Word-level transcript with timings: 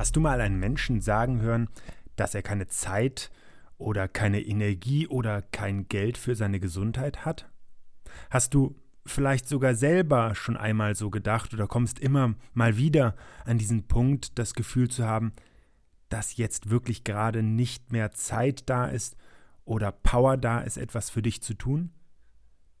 Hast 0.00 0.16
du 0.16 0.20
mal 0.20 0.40
einen 0.40 0.58
Menschen 0.58 1.02
sagen 1.02 1.42
hören, 1.42 1.68
dass 2.16 2.34
er 2.34 2.40
keine 2.40 2.68
Zeit 2.68 3.30
oder 3.76 4.08
keine 4.08 4.40
Energie 4.40 5.06
oder 5.06 5.42
kein 5.42 5.88
Geld 5.88 6.16
für 6.16 6.34
seine 6.34 6.58
Gesundheit 6.58 7.26
hat? 7.26 7.50
Hast 8.30 8.54
du 8.54 8.74
vielleicht 9.04 9.46
sogar 9.46 9.74
selber 9.74 10.34
schon 10.34 10.56
einmal 10.56 10.94
so 10.94 11.10
gedacht 11.10 11.52
oder 11.52 11.66
kommst 11.66 11.98
immer 11.98 12.34
mal 12.54 12.78
wieder 12.78 13.14
an 13.44 13.58
diesen 13.58 13.88
Punkt, 13.88 14.38
das 14.38 14.54
Gefühl 14.54 14.88
zu 14.88 15.04
haben, 15.04 15.32
dass 16.08 16.38
jetzt 16.38 16.70
wirklich 16.70 17.04
gerade 17.04 17.42
nicht 17.42 17.92
mehr 17.92 18.10
Zeit 18.12 18.70
da 18.70 18.86
ist 18.86 19.18
oder 19.66 19.92
Power 19.92 20.38
da 20.38 20.60
ist, 20.60 20.78
etwas 20.78 21.10
für 21.10 21.20
dich 21.20 21.42
zu 21.42 21.52
tun? 21.52 21.90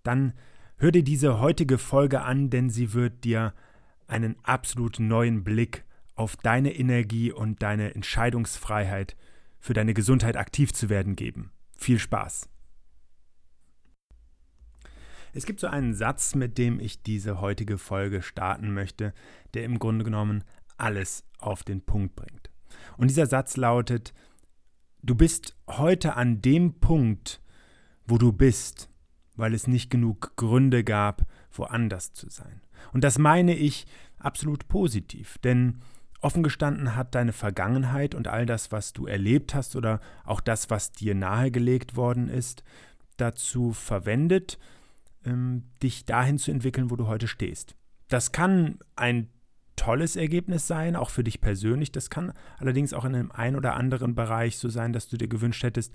Dann 0.04 0.32
hör 0.78 0.90
dir 0.90 1.04
diese 1.04 1.38
heutige 1.38 1.76
Folge 1.76 2.22
an, 2.22 2.48
denn 2.48 2.70
sie 2.70 2.94
wird 2.94 3.24
dir 3.24 3.52
einen 4.06 4.36
absolut 4.42 4.98
neuen 4.98 5.44
Blick 5.44 5.84
auf 6.20 6.36
deine 6.36 6.74
Energie 6.74 7.32
und 7.32 7.62
deine 7.62 7.94
Entscheidungsfreiheit 7.94 9.16
für 9.58 9.72
deine 9.72 9.94
Gesundheit 9.94 10.36
aktiv 10.36 10.70
zu 10.70 10.90
werden 10.90 11.16
geben. 11.16 11.50
Viel 11.78 11.98
Spaß! 11.98 12.46
Es 15.32 15.46
gibt 15.46 15.60
so 15.60 15.66
einen 15.66 15.94
Satz, 15.94 16.34
mit 16.34 16.58
dem 16.58 16.78
ich 16.78 17.02
diese 17.02 17.40
heutige 17.40 17.78
Folge 17.78 18.20
starten 18.20 18.74
möchte, 18.74 19.14
der 19.54 19.64
im 19.64 19.78
Grunde 19.78 20.04
genommen 20.04 20.44
alles 20.76 21.24
auf 21.38 21.62
den 21.62 21.80
Punkt 21.80 22.16
bringt. 22.16 22.50
Und 22.98 23.08
dieser 23.08 23.26
Satz 23.26 23.56
lautet, 23.56 24.12
du 25.02 25.14
bist 25.14 25.56
heute 25.68 26.16
an 26.16 26.42
dem 26.42 26.80
Punkt, 26.80 27.40
wo 28.06 28.18
du 28.18 28.30
bist, 28.30 28.90
weil 29.36 29.54
es 29.54 29.66
nicht 29.66 29.88
genug 29.88 30.36
Gründe 30.36 30.84
gab, 30.84 31.24
woanders 31.50 32.12
zu 32.12 32.28
sein. 32.28 32.60
Und 32.92 33.04
das 33.04 33.18
meine 33.18 33.56
ich 33.56 33.86
absolut 34.18 34.68
positiv, 34.68 35.38
denn 35.38 35.80
Offen 36.20 36.42
gestanden 36.42 36.96
hat 36.96 37.14
deine 37.14 37.32
Vergangenheit 37.32 38.14
und 38.14 38.28
all 38.28 38.44
das, 38.46 38.72
was 38.72 38.92
du 38.92 39.06
erlebt 39.06 39.54
hast 39.54 39.74
oder 39.74 40.00
auch 40.24 40.40
das, 40.40 40.68
was 40.68 40.92
dir 40.92 41.14
nahegelegt 41.14 41.96
worden 41.96 42.28
ist, 42.28 42.62
dazu 43.16 43.72
verwendet, 43.72 44.58
ähm, 45.24 45.64
dich 45.82 46.04
dahin 46.04 46.38
zu 46.38 46.50
entwickeln, 46.50 46.90
wo 46.90 46.96
du 46.96 47.06
heute 47.06 47.26
stehst. 47.26 47.74
Das 48.08 48.32
kann 48.32 48.78
ein 48.96 49.30
tolles 49.76 50.16
Ergebnis 50.16 50.66
sein, 50.66 50.94
auch 50.94 51.08
für 51.08 51.24
dich 51.24 51.40
persönlich. 51.40 51.90
Das 51.90 52.10
kann 52.10 52.34
allerdings 52.58 52.92
auch 52.92 53.06
in 53.06 53.14
einem 53.14 53.30
ein 53.30 53.56
oder 53.56 53.74
anderen 53.74 54.14
Bereich 54.14 54.58
so 54.58 54.68
sein, 54.68 54.92
dass 54.92 55.08
du 55.08 55.16
dir 55.16 55.28
gewünscht 55.28 55.62
hättest, 55.62 55.94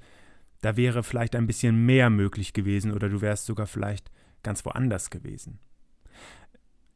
da 0.61 0.75
wäre 0.75 1.03
vielleicht 1.03 1.35
ein 1.35 1.45
bisschen 1.45 1.85
mehr 1.85 2.09
möglich 2.09 2.53
gewesen 2.53 2.91
oder 2.91 3.09
du 3.09 3.21
wärst 3.21 3.45
sogar 3.45 3.67
vielleicht 3.67 4.09
ganz 4.41 4.65
woanders 4.65 5.11
gewesen. 5.11 5.59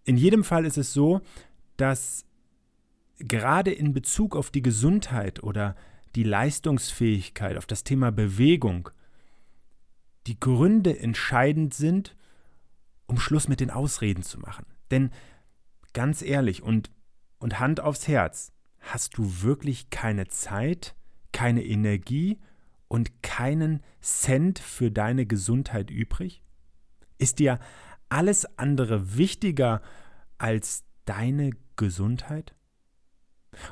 In 0.05 0.17
jedem 0.17 0.43
Fall 0.43 0.65
ist 0.65 0.77
es 0.77 0.93
so, 0.93 1.21
dass 1.77 2.25
gerade 3.19 3.71
in 3.71 3.93
Bezug 3.93 4.35
auf 4.35 4.51
die 4.51 4.61
Gesundheit 4.61 5.43
oder 5.43 5.75
die 6.15 6.23
Leistungsfähigkeit, 6.23 7.57
auf 7.57 7.65
das 7.65 7.83
Thema 7.83 8.11
Bewegung, 8.11 8.89
die 10.27 10.39
Gründe 10.39 10.99
entscheidend 10.99 11.73
sind, 11.73 12.15
um 13.05 13.19
Schluss 13.19 13.47
mit 13.47 13.59
den 13.59 13.71
Ausreden 13.71 14.23
zu 14.23 14.39
machen. 14.39 14.65
Denn 14.91 15.11
ganz 15.93 16.21
ehrlich 16.21 16.63
und, 16.63 16.91
und 17.39 17.59
Hand 17.59 17.79
aufs 17.79 18.07
Herz, 18.07 18.51
hast 18.79 19.17
du 19.17 19.41
wirklich 19.41 19.89
keine 19.89 20.27
Zeit, 20.27 20.95
keine 21.31 21.63
Energie 21.63 22.39
und 22.87 23.21
keinen 23.21 23.81
Cent 24.01 24.59
für 24.59 24.91
deine 24.91 25.25
Gesundheit 25.25 25.91
übrig? 25.91 26.43
Ist 27.17 27.39
dir 27.39 27.59
alles 28.07 28.57
andere 28.57 29.17
wichtiger 29.17 29.81
als 30.37 30.83
deine 31.05 31.51
Gesundheit? 31.75 32.55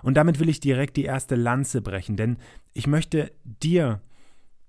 Und 0.04 0.16
damit 0.16 0.40
will 0.40 0.50
ich 0.50 0.60
direkt 0.60 0.98
die 0.98 1.06
erste 1.06 1.36
Lanze 1.36 1.82
brechen, 1.82 2.18
denn 2.18 2.38
ich 2.74 2.88
möchte 2.88 3.32
dir 3.44 4.02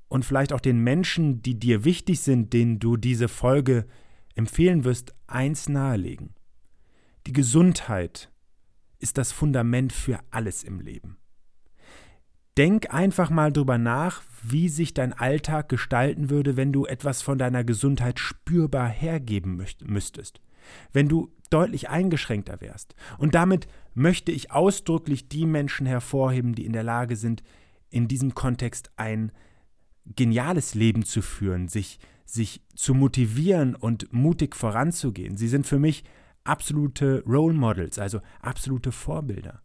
und 0.09 0.25
vielleicht 0.25 0.53
auch 0.53 0.61
den 0.61 0.81
Menschen, 0.81 1.43
die 1.43 1.59
dir 1.59 1.85
wichtig 1.85 2.21
sind, 2.21 2.53
denen 2.53 2.79
du 2.79 2.97
diese 2.97 3.29
Folge 3.29 3.87
empfehlen 4.35 4.85
wirst, 4.85 5.15
eins 5.27 5.69
nahelegen. 5.69 6.35
Die 7.27 7.33
Gesundheit 7.33 8.31
ist 8.99 9.19
das 9.19 9.33
Fundament 9.33 9.93
für 9.93 10.21
alles 10.31 10.65
im 10.65 10.81
Leben. 10.81 11.19
Denk 12.57 12.93
einfach 12.93 13.31
mal 13.31 13.53
drüber 13.53 13.79
nach, 13.79 14.23
wie 14.43 14.69
sich 14.69 14.93
dein 14.93 15.13
Alltag 15.13 15.69
gestalten 15.69 16.31
würde, 16.31 16.57
wenn 16.57 16.73
du 16.73 16.87
etwas 16.87 17.23
von 17.23 17.39
deiner 17.39 17.63
Gesundheit 17.63 18.19
spürbar 18.19 18.89
hergeben 18.89 19.63
müsstest. 19.85 20.41
Wenn 20.93 21.09
du 21.09 21.33
deutlich 21.51 21.89
eingeschränkter 21.89 22.61
wärst. 22.61 22.95
Und 23.19 23.35
damit 23.35 23.69
möchte 23.95 24.33
ich 24.33 24.51
ausdrücklich 24.51 25.29
die 25.29 25.47
Menschen 25.47 25.87
hervorheben, 25.87 26.55
die 26.55 26.65
in 26.65 26.73
der 26.73 26.83
Lage 26.83 27.17
sind, 27.17 27.43
in 27.91 28.09
diesem 28.09 28.35
Kontext 28.35 28.91
ein 28.97 29.33
geniales 30.05 30.75
Leben 30.75 31.05
zu 31.05 31.23
führen, 31.23 31.69
sich, 31.69 31.99
sich 32.25 32.63
zu 32.75 32.95
motivieren 32.95 33.75
und 33.75 34.13
mutig 34.13 34.57
voranzugehen. 34.57 35.37
Sie 35.37 35.49
sind 35.49 35.67
für 35.67 35.79
mich 35.79 36.05
absolute 36.45 37.23
Role 37.27 37.55
Models, 37.55 37.99
also 37.99 38.21
absolute 38.41 38.93
Vorbilder. 38.93 39.63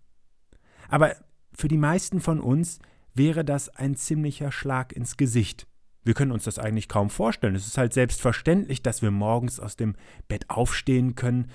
Aber 0.90 1.16
für 1.54 1.68
die 1.68 1.78
meisten 1.78 2.20
von 2.20 2.40
uns 2.40 2.80
wäre 3.14 3.46
das 3.46 3.70
ein 3.70 3.96
ziemlicher 3.96 4.52
Schlag 4.52 4.94
ins 4.94 5.18
Gesicht. 5.18 5.68
Wir 6.03 6.14
können 6.14 6.31
uns 6.31 6.44
das 6.44 6.59
eigentlich 6.59 6.90
kaum 6.90 7.09
vorstellen. 7.09 7.56
Es 7.56 7.68
ist 7.68 7.78
halt 7.78 7.94
selbstverständlich, 7.94 8.81
dass 8.81 9.02
wir 9.02 9.12
morgens 9.12 9.59
aus 9.59 9.75
dem 9.75 9.96
Bett 10.28 10.50
aufstehen 10.50 11.16
können, 11.16 11.50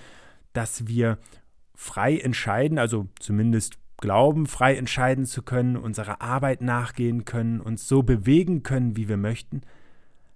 dass 0.53 0.87
wir 0.87 1.19
frei 1.75 2.19
entscheiden, 2.19 2.79
also 2.79 3.09
zumindest 3.21 3.79
glauben, 3.99 4.47
frei 4.47 4.77
entscheiden 4.77 5.27
zu 5.27 5.43
können, 5.43 5.77
unserer 5.77 6.23
Arbeit 6.23 6.63
nachgehen 6.63 7.25
können, 7.25 7.61
uns 7.61 7.87
so 7.87 8.03
bewegen 8.03 8.63
können, 8.63 8.97
wie 8.97 9.09
wir 9.09 9.17
möchten. 9.17 9.63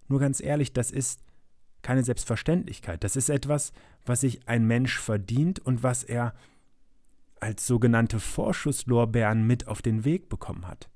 Nur 0.09 0.21
ganz 0.21 0.41
ehrlich, 0.43 0.73
das 0.73 0.91
ist 0.91 1.21
keine 1.81 2.05
Selbstverständlichkeit. 2.05 3.03
Das 3.03 3.17
ist 3.17 3.29
etwas, 3.29 3.73
was 4.05 4.21
sich 4.21 4.47
ein 4.47 4.67
Mensch 4.67 4.99
verdient 4.99 5.59
und 5.59 5.83
was 5.83 6.05
er 6.05 6.35
als 7.41 7.67
sogenannte 7.67 8.21
Vorschusslorbeeren 8.21 9.45
mit 9.47 9.67
auf 9.67 9.83
den 9.83 10.05
Weg 10.05 10.29
bekommen 10.29 10.69
hat. 10.69 10.89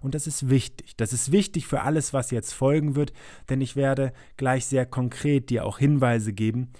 Und 0.00 0.14
das 0.14 0.26
ist 0.26 0.48
wichtig. 0.48 0.96
Das 0.96 1.12
ist 1.12 1.32
wichtig 1.32 1.66
für 1.66 1.82
alles, 1.82 2.12
was 2.12 2.30
jetzt 2.30 2.52
folgen 2.52 2.94
wird, 2.94 3.12
denn 3.48 3.60
ich 3.60 3.76
werde 3.76 4.12
gleich 4.36 4.66
sehr 4.66 4.86
konkret 4.86 5.50
dir 5.50 5.64
auch 5.64 5.78
Hinweise 5.78 6.32
geben, 6.32 6.70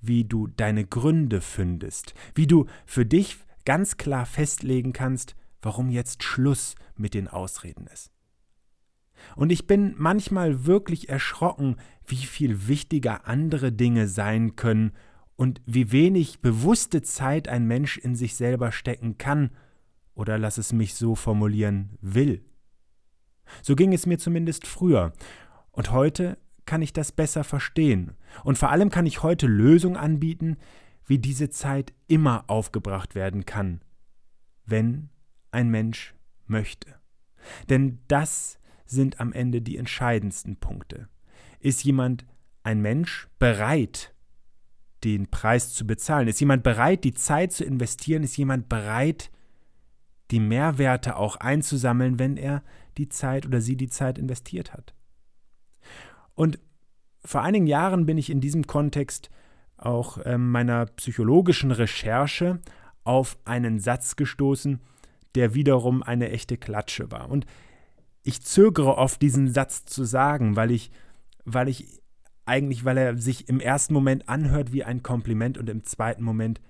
wie 0.00 0.24
du 0.24 0.48
deine 0.48 0.84
Gründe 0.84 1.40
findest, 1.40 2.14
wie 2.34 2.46
du 2.46 2.66
für 2.86 3.06
dich 3.06 3.38
ganz 3.64 3.96
klar 3.96 4.26
festlegen 4.26 4.92
kannst, 4.92 5.36
warum 5.62 5.90
jetzt 5.90 6.22
Schluss 6.22 6.74
mit 6.96 7.14
den 7.14 7.28
Ausreden 7.28 7.86
ist. 7.86 8.10
Und 9.36 9.50
ich 9.50 9.66
bin 9.66 9.94
manchmal 9.96 10.66
wirklich 10.66 11.08
erschrocken, 11.08 11.76
wie 12.06 12.16
viel 12.16 12.66
wichtiger 12.66 13.26
andere 13.28 13.72
Dinge 13.72 14.08
sein 14.08 14.56
können 14.56 14.92
und 15.36 15.60
wie 15.64 15.92
wenig 15.92 16.40
bewusste 16.40 17.02
Zeit 17.02 17.48
ein 17.48 17.66
Mensch 17.66 17.98
in 17.98 18.14
sich 18.16 18.34
selber 18.34 18.72
stecken 18.72 19.18
kann 19.18 19.50
oder 20.14 20.38
lass 20.38 20.58
es 20.58 20.72
mich 20.72 20.94
so 20.94 21.14
formulieren 21.14 21.96
will. 22.00 22.44
So 23.60 23.76
ging 23.76 23.92
es 23.92 24.06
mir 24.06 24.18
zumindest 24.18 24.66
früher. 24.66 25.12
Und 25.70 25.90
heute 25.90 26.38
kann 26.64 26.82
ich 26.82 26.92
das 26.92 27.12
besser 27.12 27.44
verstehen. 27.44 28.12
Und 28.44 28.58
vor 28.58 28.70
allem 28.70 28.90
kann 28.90 29.06
ich 29.06 29.22
heute 29.22 29.46
Lösungen 29.46 29.96
anbieten, 29.96 30.56
wie 31.06 31.18
diese 31.18 31.50
Zeit 31.50 31.92
immer 32.06 32.44
aufgebracht 32.46 33.14
werden 33.14 33.44
kann, 33.44 33.80
wenn 34.64 35.10
ein 35.50 35.68
Mensch 35.68 36.14
möchte. 36.46 36.94
Denn 37.68 37.98
das 38.08 38.58
sind 38.84 39.20
am 39.20 39.32
Ende 39.32 39.62
die 39.62 39.76
entscheidendsten 39.76 40.56
Punkte. 40.56 41.08
Ist 41.58 41.84
jemand, 41.84 42.24
ein 42.62 42.80
Mensch, 42.80 43.28
bereit, 43.38 44.14
den 45.02 45.28
Preis 45.30 45.72
zu 45.72 45.86
bezahlen? 45.86 46.28
Ist 46.28 46.40
jemand 46.40 46.62
bereit, 46.62 47.02
die 47.04 47.14
Zeit 47.14 47.52
zu 47.52 47.64
investieren? 47.64 48.22
Ist 48.22 48.36
jemand 48.36 48.68
bereit, 48.68 49.30
die 50.32 50.40
Mehrwerte 50.40 51.16
auch 51.16 51.36
einzusammeln, 51.36 52.18
wenn 52.18 52.36
er 52.36 52.62
die 52.98 53.08
Zeit 53.08 53.46
oder 53.46 53.60
sie 53.60 53.76
die 53.76 53.88
Zeit 53.88 54.18
investiert 54.18 54.72
hat. 54.72 54.94
Und 56.34 56.58
vor 57.24 57.42
einigen 57.42 57.66
Jahren 57.66 58.06
bin 58.06 58.18
ich 58.18 58.30
in 58.30 58.40
diesem 58.40 58.66
Kontext 58.66 59.30
auch 59.76 60.18
äh, 60.18 60.38
meiner 60.38 60.86
psychologischen 60.86 61.70
Recherche 61.70 62.60
auf 63.04 63.38
einen 63.44 63.78
Satz 63.78 64.16
gestoßen, 64.16 64.80
der 65.34 65.54
wiederum 65.54 66.02
eine 66.02 66.30
echte 66.30 66.56
Klatsche 66.56 67.10
war. 67.10 67.30
Und 67.30 67.46
ich 68.22 68.42
zögere 68.42 68.96
oft, 68.96 69.20
diesen 69.20 69.52
Satz 69.52 69.84
zu 69.84 70.04
sagen, 70.04 70.56
weil 70.56 70.70
ich, 70.70 70.90
weil 71.44 71.68
ich 71.68 72.00
eigentlich, 72.44 72.84
weil 72.84 72.96
er 72.96 73.16
sich 73.16 73.48
im 73.48 73.60
ersten 73.60 73.94
Moment 73.94 74.28
anhört 74.28 74.72
wie 74.72 74.84
ein 74.84 75.02
Kompliment 75.02 75.58
und 75.58 75.68
im 75.68 75.84
zweiten 75.84 76.22
Moment 76.22 76.60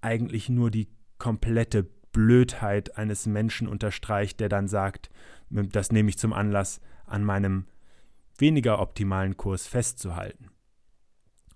eigentlich 0.00 0.48
nur 0.48 0.70
die 0.70 0.88
komplette 1.18 1.88
Blödheit 2.14 2.96
eines 2.96 3.26
Menschen 3.26 3.68
unterstreicht, 3.68 4.40
der 4.40 4.48
dann 4.48 4.68
sagt, 4.68 5.10
das 5.50 5.92
nehme 5.92 6.08
ich 6.08 6.16
zum 6.16 6.32
Anlass, 6.32 6.80
an 7.04 7.22
meinem 7.22 7.66
weniger 8.38 8.80
optimalen 8.80 9.36
Kurs 9.36 9.66
festzuhalten. 9.66 10.48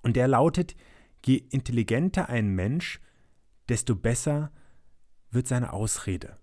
Und 0.03 0.17
der 0.17 0.29
lautet, 0.29 0.77
je 1.25 1.37
intelligenter 1.37 2.29
ein 2.29 2.51
Mensch, 2.51 3.01
desto 3.71 3.95
besser 3.97 4.53
wird 5.31 5.47
seine 5.47 5.73
Ausrede. 5.73 6.37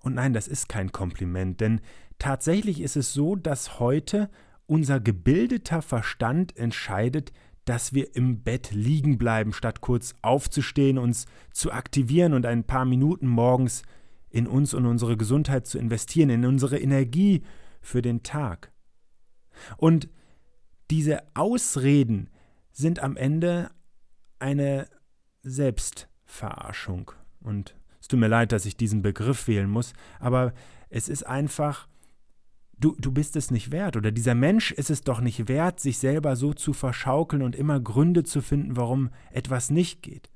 Und 0.00 0.14
nein, 0.14 0.32
das 0.32 0.48
ist 0.48 0.68
kein 0.68 0.92
Kompliment, 0.92 1.60
denn 1.60 1.80
tatsächlich 2.18 2.80
ist 2.80 2.96
es 2.96 3.12
so, 3.12 3.36
dass 3.36 3.80
heute 3.80 4.30
unser 4.66 5.00
gebildeter 5.00 5.82
Verstand 5.82 6.56
entscheidet, 6.56 7.32
dass 7.68 7.92
wir 7.92 8.16
im 8.16 8.42
Bett 8.42 8.70
liegen 8.70 9.18
bleiben, 9.18 9.52
statt 9.52 9.82
kurz 9.82 10.14
aufzustehen, 10.22 10.96
uns 10.96 11.26
zu 11.52 11.70
aktivieren 11.70 12.32
und 12.32 12.46
ein 12.46 12.64
paar 12.64 12.86
Minuten 12.86 13.26
morgens 13.26 13.82
in 14.30 14.46
uns 14.46 14.72
und 14.72 14.86
unsere 14.86 15.18
Gesundheit 15.18 15.66
zu 15.66 15.78
investieren, 15.78 16.30
in 16.30 16.46
unsere 16.46 16.78
Energie 16.78 17.42
für 17.82 18.00
den 18.00 18.22
Tag. 18.22 18.72
Und 19.76 20.08
diese 20.90 21.22
Ausreden 21.34 22.30
sind 22.72 23.00
am 23.00 23.16
Ende 23.16 23.70
eine 24.38 24.88
Selbstverarschung. 25.42 27.12
Und 27.40 27.74
es 28.00 28.08
tut 28.08 28.20
mir 28.20 28.28
leid, 28.28 28.52
dass 28.52 28.64
ich 28.64 28.78
diesen 28.78 29.02
Begriff 29.02 29.46
wählen 29.46 29.68
muss, 29.68 29.92
aber 30.20 30.54
es 30.88 31.10
ist 31.10 31.26
einfach, 31.26 31.86
du, 32.80 32.94
du 32.98 33.12
bist 33.12 33.36
es 33.36 33.50
nicht 33.50 33.70
wert 33.72 33.96
oder 33.96 34.10
dieser 34.10 34.34
Mensch 34.34 34.72
ist 34.72 34.90
es 34.90 35.02
doch 35.02 35.20
nicht 35.20 35.48
wert, 35.48 35.80
sich 35.80 35.98
selber 35.98 36.36
so 36.36 36.52
zu 36.54 36.72
verschaukeln 36.72 37.42
und 37.42 37.56
immer 37.56 37.80
Gründe 37.80 38.24
zu 38.24 38.40
finden, 38.40 38.76
warum 38.76 39.10
etwas 39.30 39.70
nicht 39.70 40.02
geht. 40.02 40.30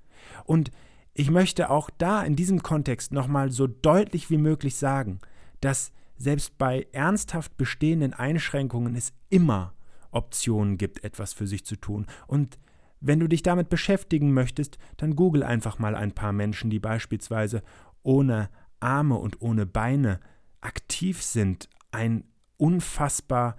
Und 0.45 0.71
ich 1.15 1.31
möchte 1.31 1.71
auch 1.71 1.91
da 1.99 2.23
in 2.23 2.37
diesem 2.37 2.63
Kontext 2.63 3.13
nochmal 3.13 3.51
so 3.51 3.67
deutlich 3.67 4.31
wie 4.31 4.39
möglich 4.39 4.77
sagen, 4.77 5.21
dass 5.61 5.93
selbst 6.17 6.57
bei 6.59 6.87
ernsthaft 6.93 7.57
bestehenden 7.57 8.15
Einschränkungen 8.15 8.95
es 8.95 9.13
immer 9.29 9.75
Optionen 10.11 10.79
gibt, 10.79 11.05
etwas 11.05 11.33
für 11.33 11.47
sich 11.47 11.65
zu 11.65 11.77
tun. 11.77 12.07
Und 12.27 12.59
wenn 13.01 13.19
du 13.19 13.29
dich 13.29 13.43
damit 13.43 13.69
beschäftigen 13.69 14.33
möchtest, 14.33 14.79
dann 14.97 15.17
google 15.17 15.43
einfach 15.43 15.79
mal 15.79 15.97
ein 15.97 16.13
paar 16.13 16.33
Menschen, 16.33 16.71
die 16.71 16.79
beispielsweise 16.79 17.63
ohne 18.03 18.49
Arme 18.81 19.17
und 19.17 19.43
ohne 19.43 19.67
Beine 19.67 20.21
aktiv 20.61 21.23
sind, 21.23 21.69
ein 21.91 22.25
unfassbar 22.63 23.57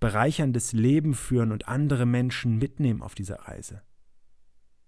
bereicherndes 0.00 0.72
Leben 0.72 1.14
führen 1.14 1.52
und 1.52 1.68
andere 1.68 2.04
Menschen 2.04 2.58
mitnehmen 2.58 3.00
auf 3.00 3.14
dieser 3.14 3.42
Reise. 3.42 3.82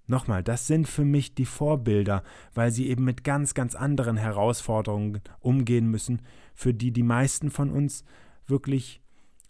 Nochmal, 0.08 0.42
das 0.42 0.66
sind 0.66 0.88
für 0.88 1.04
mich 1.04 1.36
die 1.36 1.46
Vorbilder, 1.46 2.24
weil 2.54 2.72
sie 2.72 2.88
eben 2.88 3.04
mit 3.04 3.22
ganz, 3.22 3.54
ganz 3.54 3.76
anderen 3.76 4.16
Herausforderungen 4.16 5.20
umgehen 5.38 5.88
müssen, 5.88 6.22
für 6.54 6.74
die 6.74 6.90
die 6.90 7.04
meisten 7.04 7.52
von 7.52 7.70
uns 7.70 8.02
wirklich 8.46 9.00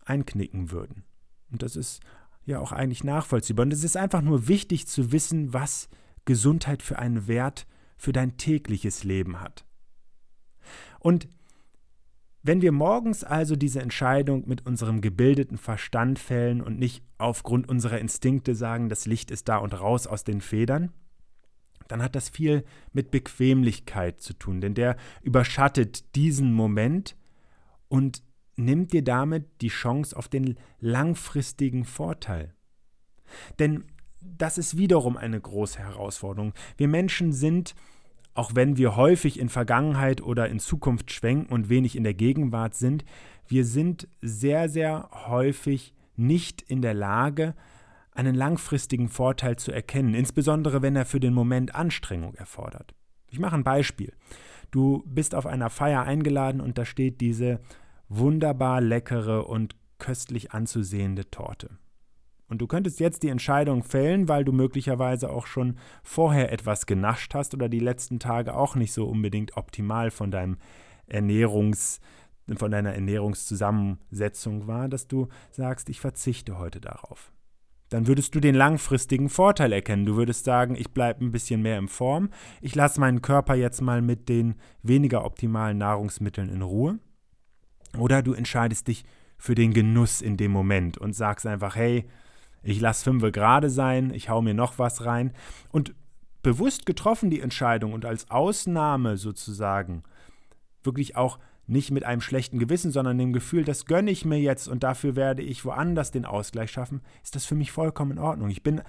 einknicken 0.05 0.71
würden. 0.71 1.05
Und 1.51 1.63
das 1.63 1.75
ist 1.75 2.01
ja 2.45 2.59
auch 2.61 2.73
eigentlich 2.73 3.03
nachvollziehbar. 3.03 3.65
Und 3.65 3.73
es 3.73 3.83
ist 3.83 3.97
einfach 3.97 4.21
nur 4.21 4.47
wichtig 4.47 4.87
zu 4.89 5.11
wissen, 5.11 5.55
was 5.55 5.89
Gesundheit 6.27 6.83
für 6.83 6.99
einen 6.99 7.29
Wert 7.29 7.67
für 7.97 8.13
dein 8.13 8.37
tägliches 8.37 9.05
Leben 9.05 9.41
hat. 9.41 9.65
Und 11.01 11.29
wenn 12.43 12.61
wir 12.61 12.73
morgens 12.73 13.23
also 13.23 13.55
diese 13.55 13.81
Entscheidung 13.81 14.49
mit 14.49 14.67
unserem 14.67 15.01
gebildeten 15.01 15.59
Verstand 15.59 16.19
fällen 16.19 16.61
und 16.61 16.79
nicht 16.79 17.05
aufgrund 17.19 17.69
unserer 17.69 17.99
Instinkte 17.99 18.55
sagen, 18.55 18.89
das 18.89 19.07
Licht 19.07 19.31
ist 19.31 19.49
da 19.49 19.59
und 19.59 19.79
raus 19.79 20.07
aus 20.07 20.25
den 20.25 20.41
Federn, 20.41 20.93
dann 21.89 22.03
hat 22.03 22.17
das 22.17 22.29
viel 22.29 22.65
mit 22.93 23.11
Bequemlichkeit 23.11 24.21
zu 24.21 24.33
tun, 24.33 24.61
denn 24.61 24.75
der 24.75 24.97
überschattet 25.23 26.17
diesen 26.17 26.53
Moment 26.53 27.17
und 27.89 28.23
nimmt 28.57 28.93
dir 28.93 29.03
damit 29.03 29.61
die 29.61 29.69
Chance 29.69 30.17
auf 30.17 30.29
den 30.29 30.57
langfristigen 30.81 31.85
Vorteil. 31.85 32.55
Denn 33.59 33.85
das 34.21 34.59
ist 34.59 34.77
wiederum 34.77 35.17
eine 35.17 35.41
große 35.41 35.79
Herausforderung. 35.79 36.55
Wir 36.77 36.89
Menschen 36.89 37.33
sind 37.33 37.75
auch 38.35 38.55
wenn 38.55 38.77
wir 38.77 38.97
häufig 38.97 39.39
in 39.39 39.49
Vergangenheit 39.49 40.23
oder 40.23 40.49
in 40.49 40.59
Zukunft 40.59 41.11
schwenken 41.11 41.53
und 41.53 41.69
wenig 41.69 41.97
in 41.97 42.05
der 42.05 42.15
Gegenwart 42.15 42.75
sind, 42.75 43.05
wir 43.47 43.65
sind 43.65 44.09
sehr, 44.21 44.69
sehr 44.69 45.11
häufig 45.27 45.95
nicht 46.17 46.63
in 46.63 46.83
der 46.83 46.95
Lage, 46.95 47.55
einen 48.13 48.35
langfristigen 48.35 49.09
Vorteil 49.09 49.57
zu 49.57 49.73
erkennen, 49.73 50.15
insbesondere 50.15 50.83
wenn 50.83 50.97
er 50.97 51.07
für 51.07 51.21
den 51.21 51.35
Moment 51.35 51.75
Anstrengung 51.75 52.35
erfordert. 52.35 52.95
Ich 53.29 53.39
mache 53.39 53.57
ein 53.57 53.65
Beispiel. 53.65 54.13
Du 54.71 55.03
bist 55.07 55.35
auf 55.35 55.47
einer 55.47 55.71
Feier 55.71 56.03
eingeladen 56.03 56.61
und 56.61 56.79
da 56.79 56.85
steht 56.85 57.21
diese 57.21 57.61
wunderbar 58.09 58.81
leckere 58.81 59.49
und 59.49 59.77
köstlich 59.99 60.53
anzusehende 60.53 61.31
Torte. 61.31 61.71
Und 62.53 62.59
du 62.59 62.67
könntest 62.67 63.01
jetzt 63.01 63.23
die 63.23 63.31
Entscheidung 63.31 63.83
fällen, 63.83 64.29
weil 64.29 64.45
du 64.45 64.53
möglicherweise 64.53 65.31
auch 65.31 65.47
schon 65.47 65.79
vorher 66.03 66.53
etwas 66.53 66.85
genascht 66.85 67.33
hast 67.33 67.55
oder 67.55 67.71
die 67.71 67.79
letzten 67.79 68.19
Tage 68.19 68.55
auch 68.55 68.75
nicht 68.75 68.93
so 68.93 69.07
unbedingt 69.07 69.57
optimal 69.57 70.11
von 70.11 70.31
deinem 70.31 70.59
Ernährungs 71.07 72.01
von 72.55 72.71
deiner 72.71 72.93
Ernährungszusammensetzung 72.93 74.67
war, 74.67 74.91
dass 74.91 75.09
du 75.09 75.29
sagst, 75.51 75.89
ich 75.89 76.01
verzichte 76.01 76.59
heute 76.59 76.83
darauf. 76.83 77.33
Dann 77.89 78.07
würdest 78.07 78.35
du 78.35 78.41
den 78.41 78.55
langfristigen 78.55 79.31
Vorteil 79.31 79.73
erkennen. 79.73 80.05
Du 80.05 80.17
würdest 80.17 80.45
sagen, 80.45 80.75
ich 80.77 80.91
bleibe 80.91 81.25
ein 81.25 81.33
bisschen 81.33 81.63
mehr 81.63 81.79
in 81.79 81.89
Form, 81.89 82.29
ich 82.61 82.75
lasse 82.75 83.01
meinen 83.01 83.23
Körper 83.23 83.55
jetzt 83.55 83.81
mal 83.81 84.03
mit 84.03 84.29
den 84.29 84.57
weniger 84.83 85.25
optimalen 85.25 85.79
Nahrungsmitteln 85.79 86.51
in 86.51 86.61
Ruhe. 86.61 86.99
Oder 87.97 88.23
du 88.23 88.35
entscheidest 88.35 88.89
dich 88.89 89.05
für 89.39 89.55
den 89.55 89.73
Genuss 89.73 90.21
in 90.21 90.37
dem 90.37 90.53
Moment 90.53 90.99
und 90.99 91.15
sagst 91.15 91.47
einfach, 91.47 91.77
hey, 91.77 92.05
ich 92.63 92.81
lasse 92.81 93.05
fünf 93.05 93.23
gerade 93.33 93.71
sein, 93.71 94.13
ich 94.15 94.29
hau 94.29 94.43
mir 94.43 94.55
noch 94.55 94.79
was 94.79 95.05
rein. 95.05 95.33
Und 95.71 95.95
bewusst 96.43 96.87
getroffen 96.87 97.31
die 97.31 97.41
Entscheidung 97.41 97.93
und 97.93 98.05
als 98.05 98.31
Ausnahme 98.31 99.17
sozusagen 99.17 100.03
wirklich 100.83 101.17
auch 101.17 101.39
nicht 101.67 101.91
mit 101.91 102.05
einem 102.05 102.21
schlechten 102.21 102.59
Gewissen, 102.59 102.91
sondern 102.91 103.19
dem 103.19 103.33
Gefühl, 103.33 103.65
das 103.65 103.87
gönne 103.87 104.11
ich 104.11 104.25
mir 104.25 104.41
jetzt 104.41 104.67
und 104.69 104.83
dafür 104.83 105.17
werde 105.17 105.43
ich 105.43 105.65
woanders 105.65 106.11
den 106.11 106.25
Ausgleich 106.25 106.71
schaffen, 106.71 107.01
ist 107.23 107.37
das 107.37 107.45
für 107.45 107.55
mich 107.55 107.71
vollkommen 107.71 108.13
in 108.13 108.19
Ordnung. 108.19 108.51
Ich 108.51 108.63
bin 108.63 108.83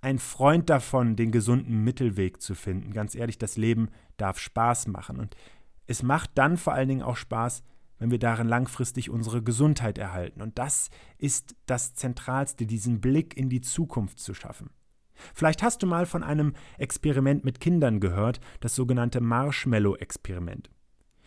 ein 0.00 0.18
Freund 0.18 0.70
davon, 0.70 1.16
den 1.16 1.32
gesunden 1.32 1.82
Mittelweg 1.82 2.40
zu 2.40 2.54
finden. 2.54 2.92
Ganz 2.92 3.14
ehrlich, 3.14 3.38
das 3.38 3.56
Leben 3.56 3.88
darf 4.16 4.38
Spaß 4.38 4.86
machen 4.88 5.18
und 5.18 5.34
es 5.86 6.02
macht 6.02 6.30
dann 6.34 6.58
vor 6.58 6.74
allen 6.74 6.88
Dingen 6.88 7.02
auch 7.02 7.16
Spaß, 7.16 7.64
wenn 7.98 8.10
wir 8.10 8.18
darin 8.18 8.48
langfristig 8.48 9.10
unsere 9.10 9.42
Gesundheit 9.42 9.98
erhalten. 9.98 10.42
Und 10.42 10.58
das 10.58 10.90
ist 11.18 11.56
das 11.66 11.94
Zentralste, 11.94 12.66
diesen 12.66 13.00
Blick 13.00 13.36
in 13.36 13.48
die 13.48 13.60
Zukunft 13.60 14.18
zu 14.18 14.34
schaffen. 14.34 14.70
Vielleicht 15.34 15.62
hast 15.62 15.82
du 15.82 15.86
mal 15.86 16.06
von 16.06 16.22
einem 16.22 16.54
Experiment 16.78 17.44
mit 17.44 17.60
Kindern 17.60 18.00
gehört, 18.00 18.40
das 18.60 18.74
sogenannte 18.74 19.20
Marshmallow-Experiment. 19.20 20.70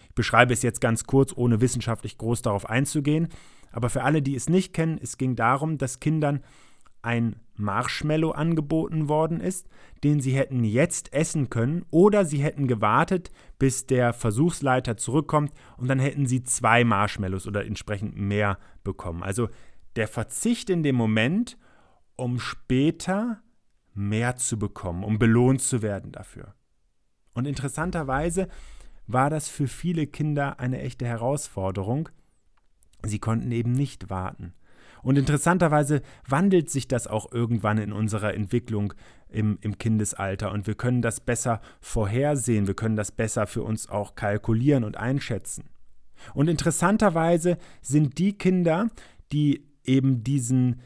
Ich 0.07 0.15
beschreibe 0.15 0.53
es 0.53 0.61
jetzt 0.61 0.81
ganz 0.81 1.05
kurz, 1.05 1.33
ohne 1.35 1.61
wissenschaftlich 1.61 2.17
groß 2.17 2.41
darauf 2.41 2.69
einzugehen, 2.69 3.29
aber 3.71 3.89
für 3.89 4.03
alle, 4.03 4.21
die 4.21 4.35
es 4.35 4.49
nicht 4.49 4.73
kennen, 4.73 4.99
es 5.01 5.17
ging 5.17 5.35
darum, 5.35 5.77
dass 5.77 5.99
Kindern 5.99 6.41
ein 7.01 7.35
Marshmallow 7.55 8.31
angeboten 8.31 9.07
worden 9.07 9.39
ist, 9.39 9.67
den 10.03 10.19
sie 10.19 10.31
hätten 10.31 10.63
jetzt 10.63 11.13
essen 11.13 11.49
können 11.49 11.85
oder 11.91 12.25
sie 12.25 12.41
hätten 12.41 12.67
gewartet, 12.67 13.31
bis 13.59 13.85
der 13.85 14.13
Versuchsleiter 14.13 14.97
zurückkommt 14.97 15.53
und 15.77 15.87
dann 15.87 15.99
hätten 15.99 16.25
sie 16.25 16.43
zwei 16.43 16.83
Marshmallows 16.83 17.47
oder 17.47 17.65
entsprechend 17.65 18.17
mehr 18.17 18.57
bekommen. 18.83 19.23
Also 19.23 19.49
der 19.95 20.07
Verzicht 20.07 20.69
in 20.69 20.83
dem 20.83 20.95
Moment, 20.95 21.57
um 22.15 22.39
später 22.39 23.41
mehr 23.93 24.37
zu 24.37 24.57
bekommen, 24.57 25.03
um 25.03 25.19
belohnt 25.19 25.61
zu 25.61 25.81
werden 25.81 26.11
dafür. 26.11 26.55
Und 27.33 27.45
interessanterweise 27.45 28.47
war 29.07 29.29
das 29.29 29.49
für 29.49 29.67
viele 29.67 30.07
Kinder 30.07 30.59
eine 30.59 30.81
echte 30.81 31.05
Herausforderung. 31.05 32.09
Sie 33.03 33.19
konnten 33.19 33.51
eben 33.51 33.73
nicht 33.73 34.09
warten. 34.09 34.53
Und 35.03 35.17
interessanterweise 35.17 36.01
wandelt 36.27 36.69
sich 36.69 36.87
das 36.87 37.07
auch 37.07 37.31
irgendwann 37.31 37.77
in 37.77 37.91
unserer 37.91 38.33
Entwicklung 38.33 38.93
im, 39.29 39.57
im 39.61 39.77
Kindesalter 39.77 40.51
und 40.51 40.67
wir 40.67 40.75
können 40.75 41.01
das 41.01 41.19
besser 41.19 41.61
vorhersehen, 41.79 42.67
wir 42.67 42.73
können 42.73 42.95
das 42.95 43.11
besser 43.11 43.47
für 43.47 43.63
uns 43.63 43.89
auch 43.89 44.15
kalkulieren 44.15 44.83
und 44.83 44.97
einschätzen. 44.97 45.69
Und 46.33 46.49
interessanterweise 46.49 47.57
sind 47.81 48.17
die 48.17 48.33
Kinder, 48.33 48.89
die 49.31 49.65
eben 49.83 50.23
diesen, 50.23 50.81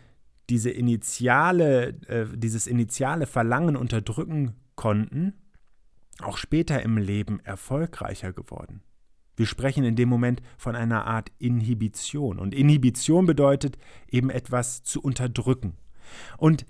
diese 0.49 0.69
initiale, 0.69 1.89
äh, 2.07 2.25
dieses 2.35 2.67
initiale 2.67 3.25
Verlangen 3.25 3.75
unterdrücken 3.75 4.55
konnten, 4.75 5.33
auch 6.21 6.37
später 6.37 6.81
im 6.81 6.97
Leben 6.97 7.39
erfolgreicher 7.41 8.31
geworden. 8.31 8.81
Wir 9.35 9.45
sprechen 9.45 9.83
in 9.83 9.95
dem 9.95 10.09
Moment 10.09 10.41
von 10.57 10.75
einer 10.75 11.05
Art 11.05 11.31
Inhibition. 11.39 12.39
Und 12.39 12.53
Inhibition 12.53 13.25
bedeutet 13.25 13.77
eben 14.09 14.29
etwas 14.29 14.83
zu 14.83 15.01
unterdrücken. 15.01 15.73
Und 16.37 16.65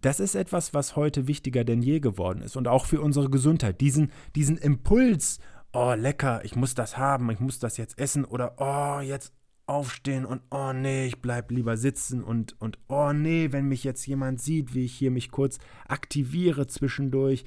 das 0.00 0.18
ist 0.18 0.34
etwas, 0.34 0.74
was 0.74 0.96
heute 0.96 1.28
wichtiger 1.28 1.64
denn 1.64 1.80
je 1.80 2.00
geworden 2.00 2.42
ist 2.42 2.56
und 2.56 2.66
auch 2.66 2.86
für 2.86 3.00
unsere 3.00 3.30
Gesundheit. 3.30 3.80
Diesen, 3.80 4.10
diesen 4.34 4.58
Impuls, 4.58 5.38
oh 5.72 5.94
lecker, 5.94 6.44
ich 6.44 6.56
muss 6.56 6.74
das 6.74 6.98
haben, 6.98 7.30
ich 7.30 7.38
muss 7.38 7.60
das 7.60 7.76
jetzt 7.76 7.98
essen 7.98 8.24
oder 8.24 8.56
oh 8.58 9.00
jetzt 9.00 9.32
aufstehen 9.66 10.24
und 10.24 10.42
oh 10.50 10.72
nee, 10.72 11.06
ich 11.06 11.22
bleib 11.22 11.52
lieber 11.52 11.76
sitzen 11.76 12.24
und 12.24 12.60
und 12.60 12.78
oh 12.88 13.12
nee, 13.12 13.52
wenn 13.52 13.68
mich 13.68 13.84
jetzt 13.84 14.04
jemand 14.06 14.40
sieht, 14.40 14.74
wie 14.74 14.84
ich 14.84 14.92
hier 14.92 15.12
mich 15.12 15.30
kurz 15.30 15.58
aktiviere 15.86 16.66
zwischendurch, 16.66 17.44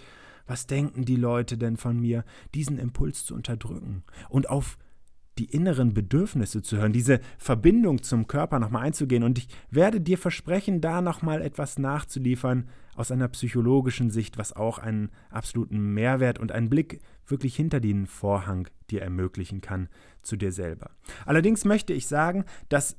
was 0.47 0.67
denken 0.67 1.05
die 1.05 1.15
Leute 1.15 1.57
denn 1.57 1.77
von 1.77 1.99
mir, 1.99 2.23
diesen 2.53 2.77
Impuls 2.77 3.25
zu 3.25 3.35
unterdrücken 3.35 4.03
und 4.29 4.49
auf 4.49 4.77
die 5.37 5.45
inneren 5.45 5.93
Bedürfnisse 5.93 6.61
zu 6.61 6.77
hören, 6.77 6.93
diese 6.93 7.19
Verbindung 7.37 8.03
zum 8.03 8.27
Körper 8.27 8.59
nochmal 8.59 8.83
einzugehen. 8.83 9.23
Und 9.23 9.37
ich 9.37 9.49
werde 9.69 9.99
dir 9.99 10.17
versprechen, 10.17 10.79
da 10.79 11.01
nochmal 11.01 11.41
etwas 11.41 11.77
nachzuliefern 11.77 12.69
aus 12.95 13.11
einer 13.11 13.27
psychologischen 13.27 14.11
Sicht, 14.11 14.37
was 14.37 14.53
auch 14.53 14.79
einen 14.79 15.09
absoluten 15.29 15.93
Mehrwert 15.93 16.39
und 16.39 16.51
einen 16.53 16.69
Blick 16.69 17.01
wirklich 17.27 17.55
hinter 17.55 17.81
den 17.81 18.07
Vorhang 18.07 18.69
dir 18.89 19.01
ermöglichen 19.01 19.59
kann 19.59 19.89
zu 20.21 20.37
dir 20.37 20.51
selber. 20.51 20.91
Allerdings 21.25 21.65
möchte 21.65 21.91
ich 21.91 22.07
sagen, 22.07 22.45
dass 22.69 22.95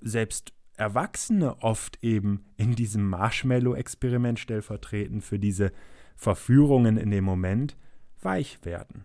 selbst 0.00 0.52
Erwachsene 0.76 1.62
oft 1.62 2.02
eben 2.02 2.44
in 2.56 2.74
diesem 2.74 3.08
Marshmallow-Experiment 3.08 4.38
stellvertretend 4.38 5.22
für 5.22 5.38
diese 5.38 5.72
Verführungen 6.16 6.96
in 6.96 7.10
dem 7.10 7.24
Moment 7.24 7.76
weich 8.20 8.64
werden 8.64 9.04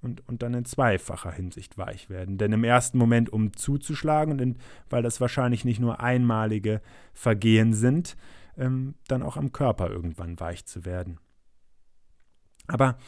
und, 0.00 0.26
und 0.28 0.42
dann 0.42 0.54
in 0.54 0.64
zweifacher 0.64 1.32
Hinsicht 1.32 1.78
weich 1.78 2.08
werden. 2.08 2.38
Denn 2.38 2.52
im 2.52 2.64
ersten 2.64 2.98
Moment, 2.98 3.30
um 3.30 3.56
zuzuschlagen, 3.56 4.40
und 4.40 4.58
weil 4.88 5.02
das 5.02 5.20
wahrscheinlich 5.20 5.64
nicht 5.64 5.80
nur 5.80 6.00
einmalige 6.00 6.80
Vergehen 7.12 7.72
sind, 7.72 8.16
ähm, 8.56 8.94
dann 9.08 9.22
auch 9.22 9.36
am 9.36 9.52
Körper 9.52 9.90
irgendwann 9.90 10.38
weich 10.38 10.66
zu 10.66 10.84
werden. 10.84 11.18
Aber 12.66 12.98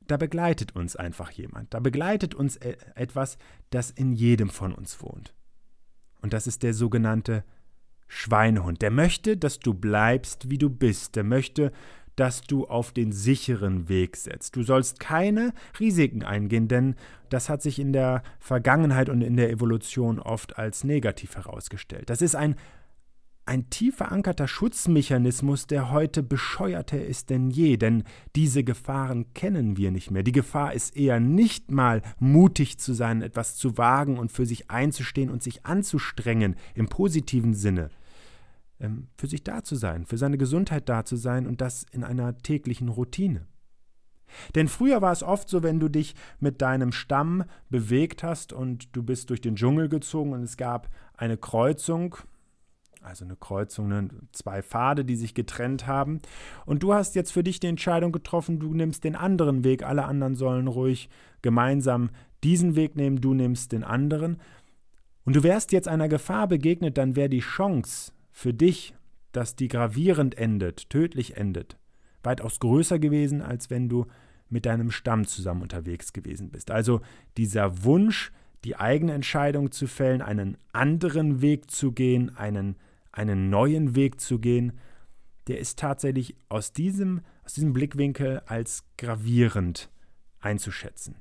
da 0.00 0.16
begleitet 0.16 0.74
uns 0.74 0.96
einfach 0.96 1.30
jemand. 1.32 1.74
Da 1.74 1.80
begleitet 1.80 2.34
uns 2.34 2.56
e 2.56 2.76
etwas, 2.94 3.36
das 3.70 3.90
in 3.90 4.12
jedem 4.12 4.48
von 4.48 4.72
uns 4.74 5.02
wohnt. 5.02 5.34
Und 6.20 6.32
das 6.32 6.46
ist 6.46 6.62
der 6.62 6.74
sogenannte 6.74 7.44
Schweinehund. 8.06 8.82
Der 8.82 8.90
möchte, 8.90 9.36
dass 9.36 9.60
du 9.60 9.74
bleibst, 9.74 10.50
wie 10.50 10.58
du 10.58 10.70
bist. 10.70 11.16
Der 11.16 11.24
möchte, 11.24 11.72
dass 12.16 12.40
du 12.40 12.66
auf 12.66 12.90
den 12.90 13.12
sicheren 13.12 13.88
Weg 13.88 14.16
setzt. 14.16 14.56
Du 14.56 14.64
sollst 14.64 14.98
keine 14.98 15.52
Risiken 15.78 16.24
eingehen, 16.24 16.66
denn 16.66 16.96
das 17.28 17.48
hat 17.48 17.62
sich 17.62 17.78
in 17.78 17.92
der 17.92 18.22
Vergangenheit 18.40 19.08
und 19.08 19.22
in 19.22 19.36
der 19.36 19.50
Evolution 19.50 20.18
oft 20.18 20.58
als 20.58 20.82
negativ 20.82 21.36
herausgestellt. 21.36 22.10
Das 22.10 22.20
ist 22.20 22.34
ein, 22.34 22.56
ein 23.48 23.70
tief 23.70 23.96
verankerter 23.96 24.46
Schutzmechanismus, 24.46 25.66
der 25.66 25.90
heute 25.90 26.22
bescheuerter 26.22 27.02
ist 27.02 27.30
denn 27.30 27.50
je, 27.50 27.78
denn 27.78 28.04
diese 28.36 28.62
Gefahren 28.62 29.32
kennen 29.32 29.76
wir 29.76 29.90
nicht 29.90 30.10
mehr. 30.10 30.22
Die 30.22 30.32
Gefahr 30.32 30.74
ist 30.74 30.96
eher 30.96 31.18
nicht 31.18 31.70
mal 31.70 32.02
mutig 32.18 32.78
zu 32.78 32.92
sein, 32.92 33.22
etwas 33.22 33.56
zu 33.56 33.78
wagen 33.78 34.18
und 34.18 34.30
für 34.30 34.44
sich 34.44 34.70
einzustehen 34.70 35.30
und 35.30 35.42
sich 35.42 35.64
anzustrengen 35.64 36.56
im 36.74 36.88
positiven 36.88 37.54
Sinne 37.54 37.90
ähm, 38.80 39.08
für 39.16 39.26
sich 39.26 39.42
da 39.44 39.64
zu 39.64 39.76
sein, 39.76 40.04
für 40.04 40.18
seine 40.18 40.38
Gesundheit 40.38 40.88
da 40.88 41.04
zu 41.04 41.16
sein 41.16 41.46
und 41.46 41.60
das 41.60 41.86
in 41.90 42.04
einer 42.04 42.36
täglichen 42.38 42.88
Routine. 42.88 43.46
Denn 44.54 44.68
früher 44.68 45.00
war 45.00 45.12
es 45.12 45.22
oft 45.22 45.48
so, 45.48 45.62
wenn 45.62 45.80
du 45.80 45.88
dich 45.88 46.14
mit 46.38 46.60
deinem 46.60 46.92
Stamm 46.92 47.44
bewegt 47.70 48.22
hast 48.22 48.52
und 48.52 48.94
du 48.94 49.02
bist 49.02 49.30
durch 49.30 49.40
den 49.40 49.56
Dschungel 49.56 49.88
gezogen 49.88 50.34
und 50.34 50.42
es 50.42 50.58
gab 50.58 50.90
eine 51.14 51.38
Kreuzung, 51.38 52.16
also 53.02 53.24
eine 53.24 53.36
Kreuzung, 53.36 53.88
ne, 53.88 54.08
zwei 54.32 54.62
Pfade, 54.62 55.04
die 55.04 55.16
sich 55.16 55.34
getrennt 55.34 55.86
haben. 55.86 56.20
Und 56.66 56.82
du 56.82 56.94
hast 56.94 57.14
jetzt 57.14 57.32
für 57.32 57.42
dich 57.42 57.60
die 57.60 57.66
Entscheidung 57.66 58.12
getroffen, 58.12 58.58
du 58.58 58.74
nimmst 58.74 59.04
den 59.04 59.16
anderen 59.16 59.64
Weg, 59.64 59.82
alle 59.82 60.04
anderen 60.04 60.34
sollen 60.34 60.68
ruhig 60.68 61.08
gemeinsam 61.42 62.10
diesen 62.44 62.76
Weg 62.76 62.96
nehmen, 62.96 63.20
du 63.20 63.34
nimmst 63.34 63.72
den 63.72 63.84
anderen. 63.84 64.38
Und 65.24 65.36
du 65.36 65.42
wärst 65.42 65.72
jetzt 65.72 65.88
einer 65.88 66.08
Gefahr 66.08 66.48
begegnet, 66.48 66.96
dann 66.96 67.16
wäre 67.16 67.28
die 67.28 67.40
Chance, 67.40 68.12
für 68.30 68.54
dich, 68.54 68.94
dass 69.32 69.56
die 69.56 69.68
gravierend 69.68 70.38
endet, 70.38 70.90
tödlich 70.90 71.36
endet, 71.36 71.76
weitaus 72.22 72.60
größer 72.60 72.98
gewesen, 72.98 73.42
als 73.42 73.68
wenn 73.68 73.88
du 73.88 74.06
mit 74.48 74.64
deinem 74.64 74.90
Stamm 74.90 75.26
zusammen 75.26 75.62
unterwegs 75.62 76.12
gewesen 76.12 76.50
bist. 76.50 76.70
Also 76.70 77.00
dieser 77.36 77.84
Wunsch, 77.84 78.32
die 78.64 78.76
eigene 78.76 79.12
Entscheidung 79.12 79.72
zu 79.72 79.86
fällen, 79.86 80.22
einen 80.22 80.56
anderen 80.72 81.42
Weg 81.42 81.70
zu 81.70 81.92
gehen, 81.92 82.34
einen, 82.36 82.76
einen 83.12 83.50
neuen 83.50 83.94
Weg 83.94 84.20
zu 84.20 84.38
gehen, 84.38 84.78
der 85.46 85.58
ist 85.58 85.78
tatsächlich 85.78 86.36
aus 86.48 86.72
diesem, 86.72 87.22
aus 87.44 87.54
diesem 87.54 87.72
Blickwinkel 87.72 88.42
als 88.46 88.84
gravierend 88.96 89.90
einzuschätzen. 90.40 91.16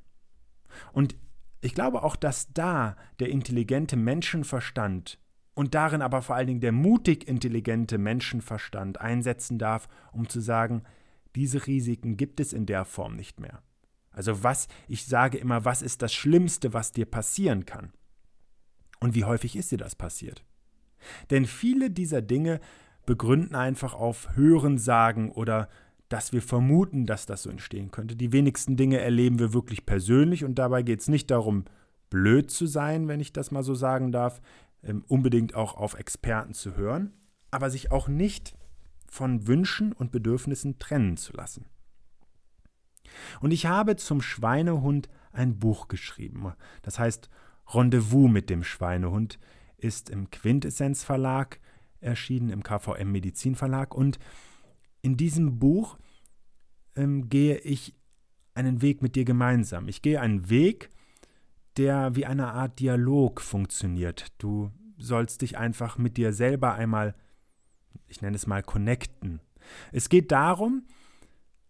Und 0.92 1.16
ich 1.62 1.74
glaube 1.74 2.04
auch, 2.04 2.16
dass 2.16 2.54
da 2.54 2.96
der 3.20 3.30
intelligente 3.30 3.96
Menschenverstand 3.96 5.20
und 5.54 5.74
darin 5.74 6.02
aber 6.02 6.22
vor 6.22 6.36
allen 6.36 6.48
Dingen 6.48 6.60
der 6.62 6.72
mutig 6.72 7.28
intelligente 7.28 7.98
Menschenverstand 7.98 9.02
einsetzen 9.02 9.58
darf, 9.58 9.88
um 10.12 10.30
zu 10.30 10.40
sagen, 10.40 10.84
diese 11.36 11.66
Risiken 11.66 12.16
gibt 12.16 12.40
es 12.40 12.54
in 12.54 12.66
der 12.66 12.86
Form 12.86 13.16
nicht 13.16 13.40
mehr. 13.40 13.64
Also 14.12 14.44
was, 14.44 14.68
ich 14.88 15.06
sage 15.06 15.38
immer, 15.38 15.66
was 15.66 15.82
ist 15.82 16.02
das 16.02 16.14
Schlimmste, 16.14 16.74
was 16.74 16.92
dir 16.92 17.06
passieren 17.06 17.66
kann? 17.66 17.92
Und 19.00 19.16
wie 19.16 19.26
häufig 19.26 19.56
ist 19.56 19.72
dir 19.72 19.78
das 19.78 19.96
passiert? 19.96 20.44
Denn 21.30 21.46
viele 21.46 21.90
dieser 21.90 22.22
Dinge 22.22 22.60
begründen 23.06 23.56
einfach 23.56 23.94
auf 23.94 24.36
Hörensagen 24.36 25.32
oder 25.32 25.70
dass 26.10 26.32
wir 26.32 26.42
vermuten, 26.42 27.06
dass 27.06 27.26
das 27.26 27.44
so 27.44 27.50
entstehen 27.50 27.92
könnte. 27.92 28.16
Die 28.16 28.32
wenigsten 28.32 28.78
Dinge 28.78 29.00
erleben 29.00 29.40
wir 29.40 29.54
wirklich 29.54 29.86
persönlich 29.86 30.44
und 30.46 30.56
dabei 30.56 30.84
geht 30.84 31.02
es 31.02 31.08
nicht 31.08 31.30
darum, 31.32 31.66
blöd 32.10 32.50
zu 32.50 32.66
sein, 32.66 33.08
wenn 33.08 33.20
ich 33.20 33.34
das 33.34 33.52
mal 33.52 33.64
so 33.64 33.76
sagen 33.76 34.12
darf 34.12 34.42
ähm, 34.84 35.04
unbedingt 35.08 35.56
auch 35.56 35.76
auf 35.76 35.96
Experten 35.96 36.54
zu 36.54 36.76
hören, 36.76 37.14
aber 37.52 37.70
sich 37.70 37.92
auch 37.92 38.08
nicht 38.08 38.56
von 39.10 39.48
Wünschen 39.48 39.92
und 39.94 40.12
Bedürfnissen 40.12 40.80
trennen 40.80 41.18
zu 41.18 41.34
lassen. 41.34 41.66
Und 43.42 43.52
ich 43.52 43.66
habe 43.66 43.96
zum 43.96 44.22
Schweinehund 44.22 45.10
ein 45.32 45.60
Buch 45.60 45.88
geschrieben. 45.88 46.54
Das 46.82 47.00
heißt 47.00 47.30
Rendezvous 47.68 48.30
mit 48.30 48.50
dem 48.50 48.64
Schweinehund 48.64 49.40
ist 49.78 50.10
im 50.10 50.30
Quintessenz 50.30 51.04
Verlag 51.04 51.60
erschienen, 52.00 52.50
im 52.50 52.64
KVM 52.64 53.12
Medizin 53.12 53.56
Verlag. 53.56 53.94
Und 53.96 54.20
in 55.02 55.18
diesem 55.18 55.60
Buch 55.60 55.98
ähm, 56.96 57.30
gehe 57.30 57.58
ich 57.60 57.96
einen 58.54 58.82
Weg 58.82 59.02
mit 59.02 59.16
dir 59.16 59.26
gemeinsam. 59.26 59.88
Ich 59.88 60.02
gehe 60.02 60.20
einen 60.20 60.50
Weg, 60.50 60.90
der 61.78 62.16
wie 62.16 62.26
eine 62.26 62.52
Art 62.54 62.80
Dialog 62.80 63.40
funktioniert. 63.40 64.34
Du 64.40 64.72
sollst 64.98 65.42
dich 65.42 65.58
einfach 65.58 65.98
mit 65.98 66.18
dir 66.18 66.34
selber 66.34 66.74
einmal, 66.74 67.16
ich 68.08 68.22
nenne 68.22 68.36
es 68.36 68.48
mal, 68.48 68.64
connecten. 68.64 69.42
Es 69.92 70.10
geht 70.10 70.32
darum, 70.32 70.88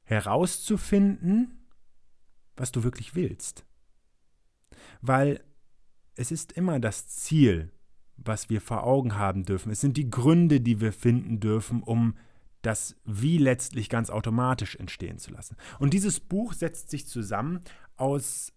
herauszufinden, 0.03 1.67
was 2.55 2.71
du 2.71 2.83
wirklich 2.83 3.15
willst. 3.15 3.65
Weil 5.01 5.43
es 6.15 6.31
ist 6.31 6.53
immer 6.53 6.79
das 6.79 7.07
Ziel, 7.07 7.71
was 8.17 8.49
wir 8.49 8.61
vor 8.61 8.83
Augen 8.83 9.17
haben 9.17 9.43
dürfen. 9.43 9.71
Es 9.71 9.81
sind 9.81 9.97
die 9.97 10.09
Gründe, 10.09 10.61
die 10.61 10.81
wir 10.81 10.93
finden 10.93 11.39
dürfen, 11.39 11.83
um 11.83 12.15
das 12.61 12.95
Wie 13.05 13.37
letztlich 13.37 13.89
ganz 13.89 14.09
automatisch 14.09 14.75
entstehen 14.75 15.19
zu 15.19 15.31
lassen. 15.31 15.55
Und 15.79 15.93
dieses 15.93 16.19
Buch 16.19 16.53
setzt 16.53 16.89
sich 16.89 17.07
zusammen 17.07 17.61
aus 17.95 18.51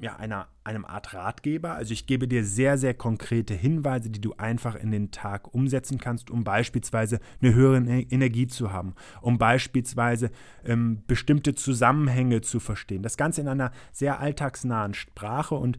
ja, 0.00 0.16
einer, 0.16 0.48
einem 0.62 0.84
Art 0.84 1.12
Ratgeber. 1.12 1.74
Also 1.74 1.92
ich 1.92 2.06
gebe 2.06 2.28
dir 2.28 2.44
sehr, 2.44 2.78
sehr 2.78 2.94
konkrete 2.94 3.54
Hinweise, 3.54 4.10
die 4.10 4.20
du 4.20 4.34
einfach 4.34 4.76
in 4.76 4.92
den 4.92 5.10
Tag 5.10 5.52
umsetzen 5.52 5.98
kannst, 5.98 6.30
um 6.30 6.44
beispielsweise 6.44 7.18
eine 7.42 7.54
höhere 7.54 7.78
Energie 7.78 8.46
zu 8.46 8.72
haben, 8.72 8.94
um 9.20 9.38
beispielsweise 9.38 10.30
ähm, 10.64 11.02
bestimmte 11.06 11.54
Zusammenhänge 11.54 12.42
zu 12.42 12.60
verstehen. 12.60 13.02
Das 13.02 13.16
Ganze 13.16 13.40
in 13.40 13.48
einer 13.48 13.72
sehr 13.92 14.20
alltagsnahen 14.20 14.94
Sprache 14.94 15.56
und 15.56 15.78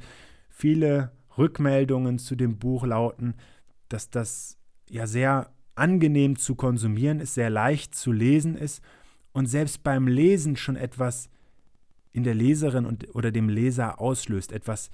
viele 0.50 1.12
Rückmeldungen 1.40 2.20
zu 2.20 2.36
dem 2.36 2.60
Buch 2.60 2.86
lauten, 2.86 3.34
dass 3.88 4.10
das 4.10 4.58
ja 4.90 5.08
sehr 5.08 5.52
angenehm 5.76 6.36
zu 6.38 6.56
konsumieren 6.56 7.20
ist, 7.20 7.34
sehr 7.34 7.50
leicht 7.50 7.96
zu 7.96 8.12
lesen 8.12 8.56
ist 8.56 8.84
und 9.32 9.48
selbst 9.48 9.84
beim 9.84 10.08
Lesen 10.08 10.58
schon 10.58 10.76
etwas 10.76 11.30
in 12.12 12.24
der 12.24 12.36
Leserin 12.36 12.86
und, 12.86 13.16
oder 13.16 13.32
dem 13.32 13.50
Leser 13.50 14.00
auslöst. 14.00 14.52
Etwas, 14.52 14.92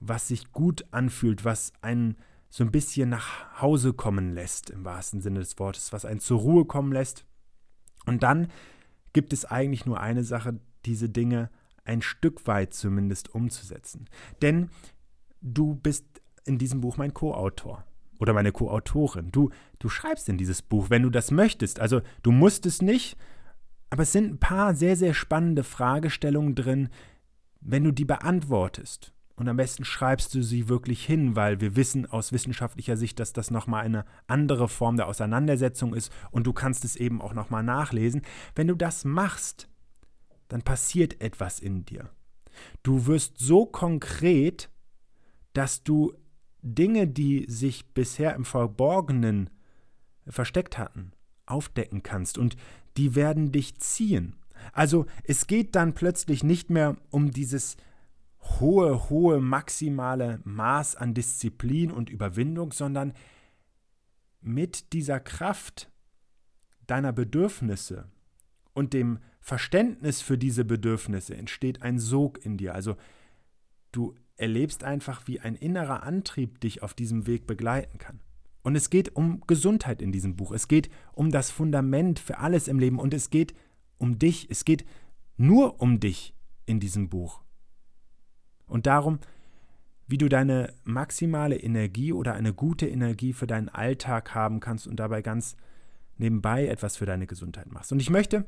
was 0.00 0.28
sich 0.28 0.52
gut 0.52 0.84
anfühlt, 0.90 1.44
was 1.44 1.72
einen 1.80 2.16
so 2.50 2.64
ein 2.64 2.70
bisschen 2.70 3.08
nach 3.08 3.60
Hause 3.60 3.92
kommen 3.92 4.32
lässt, 4.32 4.70
im 4.70 4.84
wahrsten 4.84 5.20
Sinne 5.20 5.40
des 5.40 5.58
Wortes, 5.58 5.92
was 5.92 6.04
einen 6.04 6.20
zur 6.20 6.40
Ruhe 6.40 6.64
kommen 6.64 6.92
lässt. 6.92 7.24
Und 8.06 8.22
dann 8.22 8.48
gibt 9.12 9.32
es 9.32 9.44
eigentlich 9.44 9.86
nur 9.86 10.00
eine 10.00 10.24
Sache, 10.24 10.60
diese 10.84 11.08
Dinge 11.08 11.50
ein 11.84 12.02
Stück 12.02 12.46
weit 12.46 12.74
zumindest 12.74 13.34
umzusetzen. 13.34 14.06
Denn 14.42 14.70
du 15.44 15.74
bist 15.74 16.04
in 16.44 16.58
diesem 16.58 16.80
Buch 16.80 16.96
mein 16.96 17.14
Co-Autor 17.14 17.84
oder 18.18 18.32
meine 18.32 18.50
Co-Autorin. 18.50 19.30
Du, 19.30 19.50
du 19.78 19.88
schreibst 19.88 20.28
in 20.28 20.38
dieses 20.38 20.62
Buch, 20.62 20.90
wenn 20.90 21.02
du 21.02 21.10
das 21.10 21.30
möchtest. 21.30 21.78
Also 21.78 22.00
du 22.22 22.32
musst 22.32 22.66
es 22.66 22.82
nicht, 22.82 23.16
aber 23.90 24.02
es 24.02 24.12
sind 24.12 24.32
ein 24.32 24.38
paar 24.38 24.74
sehr, 24.74 24.96
sehr 24.96 25.14
spannende 25.14 25.62
Fragestellungen 25.62 26.54
drin, 26.54 26.88
wenn 27.60 27.84
du 27.84 27.92
die 27.92 28.04
beantwortest. 28.04 29.12
Und 29.36 29.48
am 29.48 29.56
besten 29.56 29.84
schreibst 29.84 30.32
du 30.34 30.42
sie 30.42 30.68
wirklich 30.68 31.04
hin, 31.04 31.34
weil 31.34 31.60
wir 31.60 31.74
wissen 31.74 32.06
aus 32.06 32.32
wissenschaftlicher 32.32 32.96
Sicht, 32.96 33.18
dass 33.18 33.32
das 33.32 33.50
nochmal 33.50 33.84
eine 33.84 34.04
andere 34.28 34.68
Form 34.68 34.96
der 34.96 35.08
Auseinandersetzung 35.08 35.92
ist 35.92 36.12
und 36.30 36.46
du 36.46 36.52
kannst 36.52 36.84
es 36.84 36.94
eben 36.94 37.20
auch 37.20 37.34
nochmal 37.34 37.64
nachlesen. 37.64 38.22
Wenn 38.54 38.68
du 38.68 38.76
das 38.76 39.04
machst, 39.04 39.68
dann 40.48 40.62
passiert 40.62 41.20
etwas 41.20 41.58
in 41.58 41.84
dir. 41.84 42.10
Du 42.84 43.06
wirst 43.06 43.38
so 43.38 43.66
konkret, 43.66 44.70
dass 45.54 45.82
du 45.82 46.12
Dinge, 46.62 47.08
die 47.08 47.46
sich 47.48 47.86
bisher 47.94 48.34
im 48.34 48.44
Verborgenen 48.44 49.50
versteckt 50.26 50.78
hatten, 50.78 51.12
aufdecken 51.46 52.02
kannst 52.02 52.38
und 52.38 52.56
die 52.96 53.14
werden 53.14 53.52
dich 53.52 53.78
ziehen. 53.78 54.36
Also 54.72 55.06
es 55.24 55.46
geht 55.46 55.74
dann 55.74 55.94
plötzlich 55.94 56.42
nicht 56.42 56.70
mehr 56.70 56.96
um 57.10 57.30
dieses 57.30 57.76
hohe, 58.60 59.08
hohe, 59.10 59.40
maximale 59.40 60.40
Maß 60.44 60.96
an 60.96 61.14
Disziplin 61.14 61.90
und 61.90 62.10
Überwindung, 62.10 62.72
sondern 62.72 63.12
mit 64.40 64.92
dieser 64.92 65.20
Kraft 65.20 65.90
deiner 66.86 67.12
Bedürfnisse 67.12 68.08
und 68.72 68.92
dem 68.92 69.18
Verständnis 69.40 70.20
für 70.22 70.38
diese 70.38 70.64
Bedürfnisse 70.64 71.36
entsteht 71.36 71.82
ein 71.82 71.98
Sog 71.98 72.44
in 72.44 72.56
dir. 72.56 72.74
Also 72.74 72.96
du 73.92 74.14
erlebst 74.36 74.84
einfach, 74.84 75.26
wie 75.26 75.40
ein 75.40 75.54
innerer 75.54 76.02
Antrieb 76.02 76.60
dich 76.60 76.82
auf 76.82 76.94
diesem 76.94 77.26
Weg 77.26 77.46
begleiten 77.46 77.98
kann. 77.98 78.20
Und 78.62 78.76
es 78.76 78.90
geht 78.90 79.14
um 79.14 79.42
Gesundheit 79.46 80.00
in 80.00 80.10
diesem 80.10 80.36
Buch. 80.36 80.50
Es 80.50 80.68
geht 80.68 80.88
um 81.12 81.30
das 81.30 81.50
Fundament 81.50 82.18
für 82.18 82.38
alles 82.38 82.66
im 82.66 82.78
Leben. 82.78 82.98
Und 82.98 83.12
es 83.12 83.30
geht 83.30 83.54
um 83.98 84.18
dich. 84.18 84.50
Es 84.50 84.64
geht 84.64 84.86
nur 85.36 85.80
um 85.80 86.00
dich 86.00 86.34
in 86.64 86.80
diesem 86.80 87.10
Buch. 87.10 87.42
Und 88.66 88.86
darum, 88.86 89.18
wie 90.06 90.18
du 90.18 90.28
deine 90.28 90.72
maximale 90.84 91.56
Energie 91.56 92.12
oder 92.12 92.34
eine 92.34 92.54
gute 92.54 92.88
Energie 92.88 93.34
für 93.34 93.46
deinen 93.46 93.68
Alltag 93.68 94.34
haben 94.34 94.60
kannst 94.60 94.86
und 94.86 94.96
dabei 94.96 95.20
ganz 95.20 95.56
nebenbei 96.16 96.66
etwas 96.66 96.96
für 96.96 97.06
deine 97.06 97.26
Gesundheit 97.26 97.70
machst. 97.70 97.92
Und 97.92 98.00
ich 98.00 98.10
möchte 98.10 98.46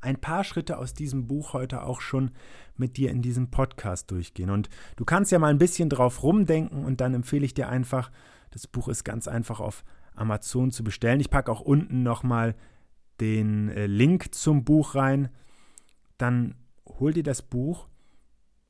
ein 0.00 0.20
paar 0.20 0.44
Schritte 0.44 0.78
aus 0.78 0.94
diesem 0.94 1.26
Buch 1.26 1.52
heute 1.52 1.82
auch 1.82 2.00
schon 2.00 2.30
mit 2.76 2.96
dir 2.96 3.10
in 3.10 3.22
diesem 3.22 3.50
Podcast 3.50 4.10
durchgehen. 4.10 4.50
Und 4.50 4.68
du 4.96 5.04
kannst 5.04 5.32
ja 5.32 5.38
mal 5.38 5.48
ein 5.48 5.58
bisschen 5.58 5.88
drauf 5.88 6.22
rumdenken 6.22 6.84
und 6.84 7.00
dann 7.00 7.14
empfehle 7.14 7.44
ich 7.44 7.54
dir 7.54 7.68
einfach, 7.68 8.10
das 8.50 8.66
Buch 8.66 8.88
ist 8.88 9.04
ganz 9.04 9.28
einfach 9.28 9.60
auf 9.60 9.84
Amazon 10.14 10.70
zu 10.70 10.84
bestellen. 10.84 11.20
Ich 11.20 11.30
packe 11.30 11.50
auch 11.50 11.60
unten 11.60 12.02
nochmal 12.02 12.54
den 13.20 13.68
äh, 13.68 13.86
Link 13.86 14.34
zum 14.34 14.64
Buch 14.64 14.94
rein. 14.94 15.28
Dann 16.18 16.54
hol 16.86 17.12
dir 17.12 17.22
das 17.22 17.42
Buch 17.42 17.88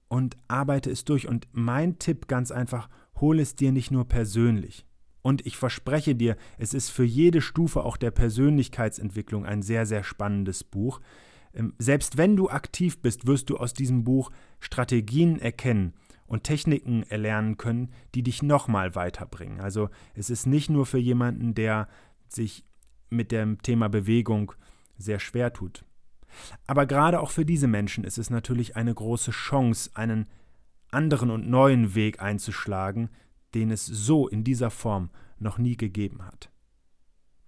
und 0.08 0.36
arbeite 0.48 0.90
es 0.90 1.04
durch. 1.04 1.28
Und 1.28 1.48
mein 1.52 1.98
Tipp 1.98 2.28
ganz 2.28 2.50
einfach, 2.50 2.88
hol 3.20 3.40
es 3.40 3.54
dir 3.54 3.72
nicht 3.72 3.90
nur 3.90 4.06
persönlich. 4.08 4.85
Und 5.26 5.44
ich 5.44 5.56
verspreche 5.56 6.14
dir, 6.14 6.36
es 6.56 6.72
ist 6.72 6.90
für 6.90 7.02
jede 7.02 7.40
Stufe 7.40 7.82
auch 7.82 7.96
der 7.96 8.12
Persönlichkeitsentwicklung 8.12 9.44
ein 9.44 9.60
sehr, 9.60 9.84
sehr 9.84 10.04
spannendes 10.04 10.62
Buch. 10.62 11.00
Ähm, 11.52 11.74
selbst 11.78 12.16
wenn 12.16 12.36
du 12.36 12.48
aktiv 12.48 13.02
bist, 13.02 13.26
wirst 13.26 13.50
du 13.50 13.56
aus 13.56 13.74
diesem 13.74 14.04
Buch 14.04 14.30
Strategien 14.60 15.40
erkennen 15.40 15.94
und 16.28 16.44
Techniken 16.44 17.02
erlernen 17.02 17.56
können, 17.56 17.90
die 18.14 18.22
dich 18.22 18.44
nochmal 18.44 18.94
weiterbringen. 18.94 19.60
Also 19.60 19.88
es 20.14 20.30
ist 20.30 20.46
nicht 20.46 20.70
nur 20.70 20.86
für 20.86 20.98
jemanden, 20.98 21.54
der 21.54 21.88
sich 22.28 22.64
mit 23.10 23.32
dem 23.32 23.60
Thema 23.62 23.88
Bewegung 23.88 24.52
sehr 24.96 25.18
schwer 25.18 25.52
tut. 25.52 25.84
Aber 26.68 26.86
gerade 26.86 27.18
auch 27.18 27.32
für 27.32 27.44
diese 27.44 27.66
Menschen 27.66 28.04
ist 28.04 28.18
es 28.18 28.30
natürlich 28.30 28.76
eine 28.76 28.94
große 28.94 29.32
Chance, 29.32 29.90
einen 29.94 30.28
anderen 30.92 31.32
und 31.32 31.50
neuen 31.50 31.96
Weg 31.96 32.22
einzuschlagen, 32.22 33.10
den 33.56 33.70
es 33.70 33.86
so 33.86 34.28
in 34.28 34.44
dieser 34.44 34.70
Form 34.70 35.10
noch 35.38 35.56
nie 35.56 35.76
gegeben 35.76 36.24
hat. 36.24 36.50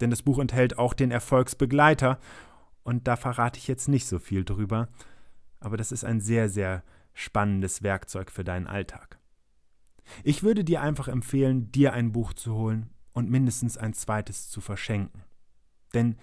Denn 0.01 0.09
das 0.09 0.23
Buch 0.23 0.39
enthält 0.39 0.77
auch 0.77 0.93
den 0.93 1.11
Erfolgsbegleiter, 1.11 2.19
und 2.83 3.07
da 3.07 3.15
verrate 3.15 3.59
ich 3.59 3.67
jetzt 3.67 3.87
nicht 3.87 4.07
so 4.07 4.17
viel 4.17 4.43
drüber, 4.43 4.89
aber 5.59 5.77
das 5.77 5.91
ist 5.91 6.03
ein 6.03 6.19
sehr, 6.19 6.49
sehr 6.49 6.83
spannendes 7.13 7.83
Werkzeug 7.83 8.31
für 8.31 8.43
deinen 8.43 8.65
Alltag. 8.65 9.19
Ich 10.23 10.41
würde 10.41 10.63
dir 10.63 10.81
einfach 10.81 11.07
empfehlen, 11.07 11.71
dir 11.71 11.93
ein 11.93 12.11
Buch 12.11 12.33
zu 12.33 12.55
holen 12.55 12.89
und 13.13 13.29
mindestens 13.29 13.77
ein 13.77 13.93
zweites 13.93 14.49
zu 14.49 14.61
verschenken. 14.61 15.23
Denn 15.93 16.15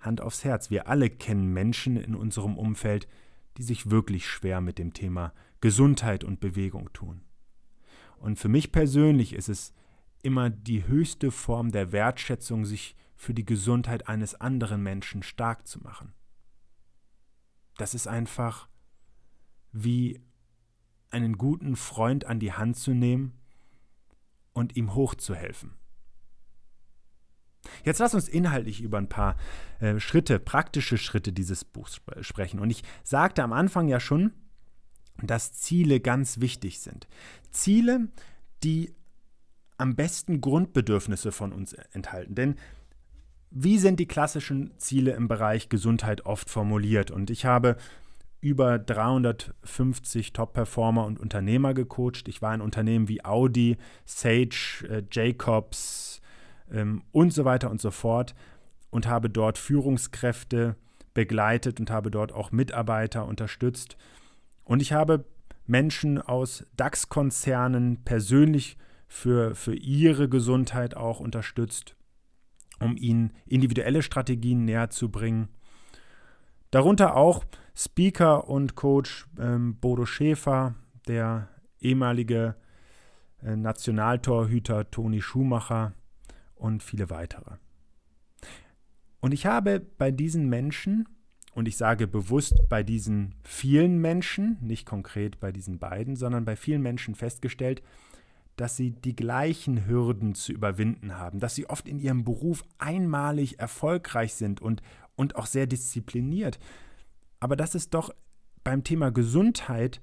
Hand 0.00 0.22
aufs 0.22 0.44
Herz, 0.44 0.70
wir 0.70 0.88
alle 0.88 1.10
kennen 1.10 1.52
Menschen 1.52 1.96
in 1.96 2.14
unserem 2.14 2.56
Umfeld, 2.56 3.06
die 3.58 3.62
sich 3.62 3.90
wirklich 3.90 4.26
schwer 4.26 4.62
mit 4.62 4.78
dem 4.78 4.94
Thema 4.94 5.34
Gesundheit 5.60 6.24
und 6.24 6.40
Bewegung 6.40 6.92
tun. 6.92 7.20
Und 8.22 8.38
für 8.38 8.48
mich 8.48 8.70
persönlich 8.70 9.32
ist 9.32 9.48
es 9.48 9.74
immer 10.22 10.48
die 10.48 10.86
höchste 10.86 11.32
Form 11.32 11.72
der 11.72 11.90
Wertschätzung, 11.90 12.64
sich 12.64 12.94
für 13.16 13.34
die 13.34 13.44
Gesundheit 13.44 14.06
eines 14.08 14.40
anderen 14.40 14.80
Menschen 14.80 15.24
stark 15.24 15.66
zu 15.66 15.80
machen. 15.80 16.14
Das 17.78 17.94
ist 17.94 18.06
einfach 18.06 18.68
wie 19.72 20.20
einen 21.10 21.36
guten 21.36 21.74
Freund 21.74 22.24
an 22.24 22.38
die 22.38 22.52
Hand 22.52 22.76
zu 22.76 22.92
nehmen 22.92 23.32
und 24.52 24.76
ihm 24.76 24.94
hochzuhelfen. 24.94 25.74
Jetzt 27.84 27.98
lass 27.98 28.14
uns 28.14 28.28
inhaltlich 28.28 28.82
über 28.82 28.98
ein 28.98 29.08
paar 29.08 29.36
äh, 29.80 29.98
Schritte, 29.98 30.38
praktische 30.38 30.96
Schritte 30.96 31.32
dieses 31.32 31.64
Buchs 31.64 31.96
sp 31.98 32.22
sprechen. 32.22 32.60
Und 32.60 32.70
ich 32.70 32.84
sagte 33.02 33.42
am 33.42 33.52
Anfang 33.52 33.88
ja 33.88 33.98
schon, 33.98 34.32
dass 35.26 35.52
Ziele 35.52 36.00
ganz 36.00 36.40
wichtig 36.40 36.80
sind. 36.80 37.08
Ziele, 37.50 38.08
die 38.62 38.94
am 39.78 39.96
besten 39.96 40.40
Grundbedürfnisse 40.40 41.32
von 41.32 41.52
uns 41.52 41.72
enthalten. 41.92 42.34
Denn 42.34 42.56
wie 43.50 43.78
sind 43.78 44.00
die 44.00 44.06
klassischen 44.06 44.72
Ziele 44.78 45.12
im 45.12 45.28
Bereich 45.28 45.68
Gesundheit 45.68 46.24
oft 46.24 46.48
formuliert? 46.48 47.10
Und 47.10 47.30
ich 47.30 47.44
habe 47.44 47.76
über 48.40 48.78
350 48.78 50.32
Top-Performer 50.32 51.04
und 51.04 51.20
Unternehmer 51.20 51.74
gecoacht. 51.74 52.28
Ich 52.28 52.42
war 52.42 52.54
in 52.54 52.60
Unternehmen 52.60 53.08
wie 53.08 53.24
Audi, 53.24 53.76
Sage, 54.04 54.86
äh, 54.88 55.02
Jacobs 55.10 56.20
ähm, 56.70 57.02
und 57.12 57.32
so 57.32 57.44
weiter 57.44 57.70
und 57.70 57.80
so 57.80 57.90
fort 57.90 58.34
und 58.90 59.06
habe 59.06 59.30
dort 59.30 59.58
Führungskräfte 59.58 60.76
begleitet 61.14 61.78
und 61.78 61.90
habe 61.90 62.10
dort 62.10 62.32
auch 62.32 62.52
Mitarbeiter 62.52 63.26
unterstützt. 63.26 63.96
Und 64.72 64.80
ich 64.80 64.94
habe 64.94 65.26
Menschen 65.66 66.18
aus 66.18 66.64
DAX-Konzernen 66.78 68.04
persönlich 68.04 68.78
für, 69.06 69.54
für 69.54 69.74
ihre 69.74 70.30
Gesundheit 70.30 70.96
auch 70.96 71.20
unterstützt, 71.20 71.94
um 72.80 72.96
ihnen 72.96 73.34
individuelle 73.44 74.00
Strategien 74.00 74.64
näher 74.64 74.88
zu 74.88 75.10
bringen. 75.10 75.48
Darunter 76.70 77.16
auch 77.16 77.44
Speaker 77.74 78.48
und 78.48 78.74
Coach 78.74 79.26
ähm, 79.38 79.76
Bodo 79.78 80.06
Schäfer, 80.06 80.74
der 81.06 81.50
ehemalige 81.78 82.56
äh, 83.42 83.54
Nationaltorhüter 83.54 84.90
Toni 84.90 85.20
Schumacher 85.20 85.92
und 86.54 86.82
viele 86.82 87.10
weitere. 87.10 87.56
Und 89.20 89.32
ich 89.32 89.44
habe 89.44 89.80
bei 89.80 90.10
diesen 90.10 90.48
Menschen, 90.48 91.06
und 91.54 91.68
ich 91.68 91.76
sage 91.76 92.06
bewusst 92.06 92.68
bei 92.68 92.82
diesen 92.82 93.34
vielen 93.42 93.98
Menschen, 93.98 94.56
nicht 94.60 94.86
konkret 94.86 95.38
bei 95.38 95.52
diesen 95.52 95.78
beiden, 95.78 96.16
sondern 96.16 96.44
bei 96.44 96.56
vielen 96.56 96.82
Menschen 96.82 97.14
festgestellt, 97.14 97.82
dass 98.56 98.76
sie 98.76 98.90
die 98.90 99.16
gleichen 99.16 99.86
Hürden 99.86 100.34
zu 100.34 100.52
überwinden 100.52 101.16
haben, 101.16 101.40
dass 101.40 101.54
sie 101.54 101.68
oft 101.68 101.88
in 101.88 101.98
ihrem 101.98 102.24
Beruf 102.24 102.64
einmalig 102.78 103.58
erfolgreich 103.58 104.34
sind 104.34 104.60
und, 104.60 104.82
und 105.14 105.36
auch 105.36 105.46
sehr 105.46 105.66
diszipliniert. 105.66 106.58
Aber 107.40 107.56
dass 107.56 107.74
es 107.74 107.90
doch 107.90 108.14
beim 108.64 108.84
Thema 108.84 109.10
Gesundheit 109.10 110.00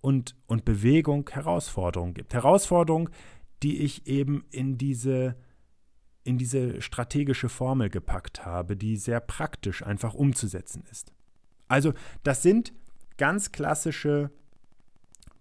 und, 0.00 0.36
und 0.46 0.64
Bewegung 0.64 1.28
Herausforderungen 1.30 2.14
gibt. 2.14 2.34
Herausforderungen, 2.34 3.10
die 3.62 3.78
ich 3.78 4.06
eben 4.06 4.44
in 4.50 4.78
diese, 4.78 5.36
in 6.28 6.36
diese 6.36 6.82
strategische 6.82 7.48
Formel 7.48 7.88
gepackt 7.88 8.44
habe, 8.44 8.76
die 8.76 8.98
sehr 8.98 9.18
praktisch 9.18 9.82
einfach 9.82 10.12
umzusetzen 10.12 10.84
ist. 10.92 11.10
Also 11.68 11.94
das 12.22 12.42
sind 12.42 12.74
ganz 13.16 13.50
klassische, 13.50 14.30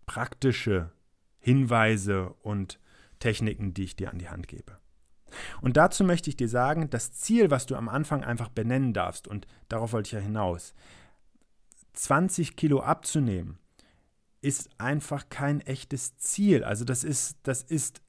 praktische 0.05 0.93
Hinweise 1.39 2.29
und 2.41 2.79
Techniken, 3.19 3.73
die 3.73 3.83
ich 3.83 3.95
dir 3.97 4.11
an 4.11 4.17
die 4.17 4.29
Hand 4.29 4.47
gebe. 4.47 4.77
Und 5.59 5.75
dazu 5.75 6.05
möchte 6.05 6.29
ich 6.29 6.37
dir 6.37 6.47
sagen, 6.47 6.89
das 6.89 7.11
Ziel, 7.11 7.51
was 7.51 7.65
du 7.65 7.75
am 7.75 7.89
Anfang 7.89 8.23
einfach 8.23 8.47
benennen 8.47 8.93
darfst, 8.93 9.27
und 9.27 9.45
darauf 9.67 9.91
wollte 9.91 10.07
ich 10.07 10.13
ja 10.13 10.19
hinaus, 10.19 10.73
20 11.93 12.55
Kilo 12.55 12.79
abzunehmen, 12.79 13.59
ist 14.39 14.69
einfach 14.77 15.27
kein 15.27 15.59
echtes 15.59 16.15
Ziel. 16.17 16.63
Also 16.63 16.85
das 16.85 17.03
ist, 17.03 17.39
das 17.43 17.61
ist 17.61 18.01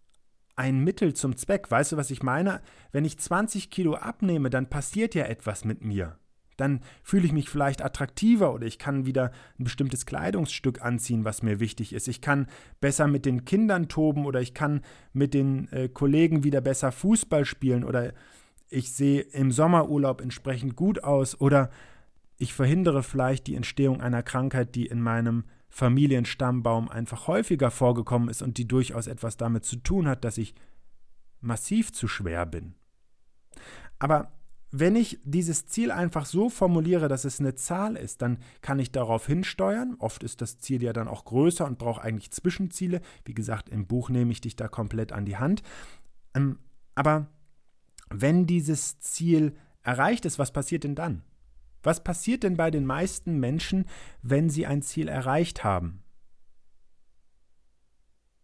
ein 0.58 0.80
Mittel 0.80 1.14
zum 1.14 1.36
Zweck. 1.36 1.70
Weißt 1.70 1.92
du, 1.92 1.96
was 1.96 2.10
ich 2.10 2.22
meine? 2.22 2.60
Wenn 2.90 3.04
ich 3.04 3.18
20 3.18 3.70
Kilo 3.70 3.94
abnehme, 3.94 4.50
dann 4.50 4.68
passiert 4.68 5.14
ja 5.14 5.24
etwas 5.24 5.64
mit 5.64 5.84
mir. 5.84 6.18
Dann 6.56 6.80
fühle 7.04 7.24
ich 7.24 7.32
mich 7.32 7.48
vielleicht 7.48 7.82
attraktiver 7.82 8.52
oder 8.52 8.66
ich 8.66 8.78
kann 8.78 9.06
wieder 9.06 9.30
ein 9.58 9.64
bestimmtes 9.64 10.04
Kleidungsstück 10.04 10.82
anziehen, 10.82 11.24
was 11.24 11.44
mir 11.44 11.60
wichtig 11.60 11.92
ist. 11.92 12.08
Ich 12.08 12.20
kann 12.20 12.48
besser 12.80 13.06
mit 13.06 13.24
den 13.24 13.44
Kindern 13.44 13.88
toben 13.88 14.26
oder 14.26 14.40
ich 14.40 14.54
kann 14.54 14.82
mit 15.12 15.34
den 15.34 15.70
äh, 15.72 15.88
Kollegen 15.88 16.42
wieder 16.42 16.60
besser 16.60 16.90
Fußball 16.90 17.44
spielen 17.44 17.84
oder 17.84 18.12
ich 18.68 18.90
sehe 18.92 19.20
im 19.20 19.52
Sommerurlaub 19.52 20.20
entsprechend 20.20 20.74
gut 20.74 21.04
aus 21.04 21.40
oder 21.40 21.70
ich 22.36 22.52
verhindere 22.52 23.04
vielleicht 23.04 23.46
die 23.46 23.54
Entstehung 23.54 24.00
einer 24.00 24.24
Krankheit, 24.24 24.74
die 24.74 24.86
in 24.86 25.00
meinem 25.00 25.44
Familienstammbaum 25.68 26.88
einfach 26.88 27.26
häufiger 27.26 27.70
vorgekommen 27.70 28.28
ist 28.28 28.42
und 28.42 28.58
die 28.58 28.66
durchaus 28.66 29.06
etwas 29.06 29.36
damit 29.36 29.64
zu 29.64 29.76
tun 29.76 30.08
hat, 30.08 30.24
dass 30.24 30.38
ich 30.38 30.54
massiv 31.40 31.92
zu 31.92 32.08
schwer 32.08 32.46
bin. 32.46 32.74
Aber 33.98 34.32
wenn 34.70 34.96
ich 34.96 35.18
dieses 35.24 35.66
Ziel 35.66 35.90
einfach 35.90 36.26
so 36.26 36.50
formuliere, 36.50 37.08
dass 37.08 37.24
es 37.24 37.40
eine 37.40 37.54
Zahl 37.54 37.96
ist, 37.96 38.20
dann 38.20 38.38
kann 38.60 38.78
ich 38.78 38.92
darauf 38.92 39.26
hinsteuern. 39.26 39.96
Oft 39.98 40.22
ist 40.22 40.42
das 40.42 40.58
Ziel 40.58 40.82
ja 40.82 40.92
dann 40.92 41.08
auch 41.08 41.24
größer 41.24 41.64
und 41.64 41.78
braucht 41.78 42.04
eigentlich 42.04 42.32
Zwischenziele. 42.32 43.00
Wie 43.24 43.34
gesagt, 43.34 43.70
im 43.70 43.86
Buch 43.86 44.10
nehme 44.10 44.30
ich 44.30 44.42
dich 44.42 44.56
da 44.56 44.68
komplett 44.68 45.12
an 45.12 45.24
die 45.24 45.38
Hand. 45.38 45.62
Ähm, 46.34 46.58
aber 46.94 47.28
wenn 48.10 48.46
dieses 48.46 49.00
Ziel 49.00 49.56
erreicht 49.82 50.26
ist, 50.26 50.38
was 50.38 50.52
passiert 50.52 50.84
denn 50.84 50.94
dann? 50.94 51.22
Was 51.82 52.02
passiert 52.02 52.42
denn 52.42 52.56
bei 52.56 52.70
den 52.70 52.86
meisten 52.86 53.38
Menschen, 53.38 53.86
wenn 54.22 54.50
sie 54.50 54.66
ein 54.66 54.82
Ziel 54.82 55.08
erreicht 55.08 55.64
haben? 55.64 56.02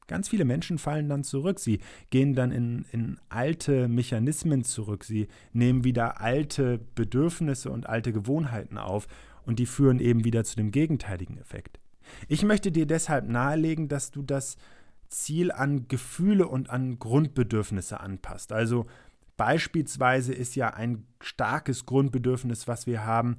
Ganz 0.06 0.28
viele 0.28 0.44
Menschen 0.44 0.78
fallen 0.78 1.08
dann 1.08 1.24
zurück. 1.24 1.58
Sie 1.58 1.80
gehen 2.10 2.34
dann 2.34 2.52
in, 2.52 2.84
in 2.92 3.18
alte 3.30 3.88
Mechanismen 3.88 4.62
zurück. 4.62 5.04
Sie 5.04 5.28
nehmen 5.52 5.84
wieder 5.84 6.20
alte 6.20 6.78
Bedürfnisse 6.94 7.70
und 7.70 7.88
alte 7.88 8.12
Gewohnheiten 8.12 8.76
auf 8.76 9.06
und 9.46 9.58
die 9.58 9.66
führen 9.66 10.00
eben 10.00 10.24
wieder 10.24 10.44
zu 10.44 10.56
dem 10.56 10.70
gegenteiligen 10.70 11.38
Effekt. 11.38 11.80
Ich 12.28 12.42
möchte 12.42 12.70
dir 12.70 12.86
deshalb 12.86 13.28
nahelegen, 13.28 13.88
dass 13.88 14.10
du 14.10 14.22
das 14.22 14.56
Ziel 15.08 15.52
an 15.52 15.88
Gefühle 15.88 16.48
und 16.48 16.68
an 16.68 16.98
Grundbedürfnisse 16.98 18.00
anpasst. 18.00 18.52
Also 18.52 18.86
Beispielsweise 19.36 20.32
ist 20.32 20.56
ja 20.56 20.74
ein 20.74 21.06
starkes 21.20 21.86
Grundbedürfnis, 21.86 22.68
was 22.68 22.86
wir 22.86 23.04
haben, 23.04 23.38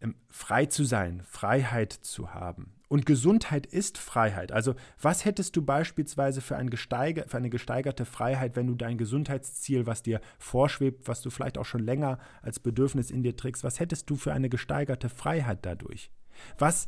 ähm, 0.00 0.14
frei 0.28 0.66
zu 0.66 0.84
sein, 0.84 1.22
Freiheit 1.24 1.92
zu 1.92 2.34
haben. 2.34 2.74
Und 2.88 3.06
Gesundheit 3.06 3.66
ist 3.66 3.98
Freiheit. 3.98 4.52
Also 4.52 4.74
was 5.00 5.24
hättest 5.24 5.56
du 5.56 5.62
beispielsweise 5.62 6.40
für, 6.40 6.56
ein 6.56 6.70
gesteiger, 6.70 7.26
für 7.26 7.38
eine 7.38 7.50
gesteigerte 7.50 8.04
Freiheit, 8.04 8.56
wenn 8.56 8.66
du 8.66 8.74
dein 8.74 8.98
Gesundheitsziel, 8.98 9.86
was 9.86 10.02
dir 10.02 10.20
vorschwebt, 10.38 11.08
was 11.08 11.22
du 11.22 11.30
vielleicht 11.30 11.58
auch 11.58 11.64
schon 11.64 11.82
länger 11.82 12.18
als 12.42 12.60
Bedürfnis 12.60 13.10
in 13.10 13.22
dir 13.22 13.36
trägst, 13.36 13.64
was 13.64 13.80
hättest 13.80 14.10
du 14.10 14.16
für 14.16 14.32
eine 14.32 14.48
gesteigerte 14.48 15.08
Freiheit 15.08 15.60
dadurch? 15.62 16.10
Was 16.58 16.86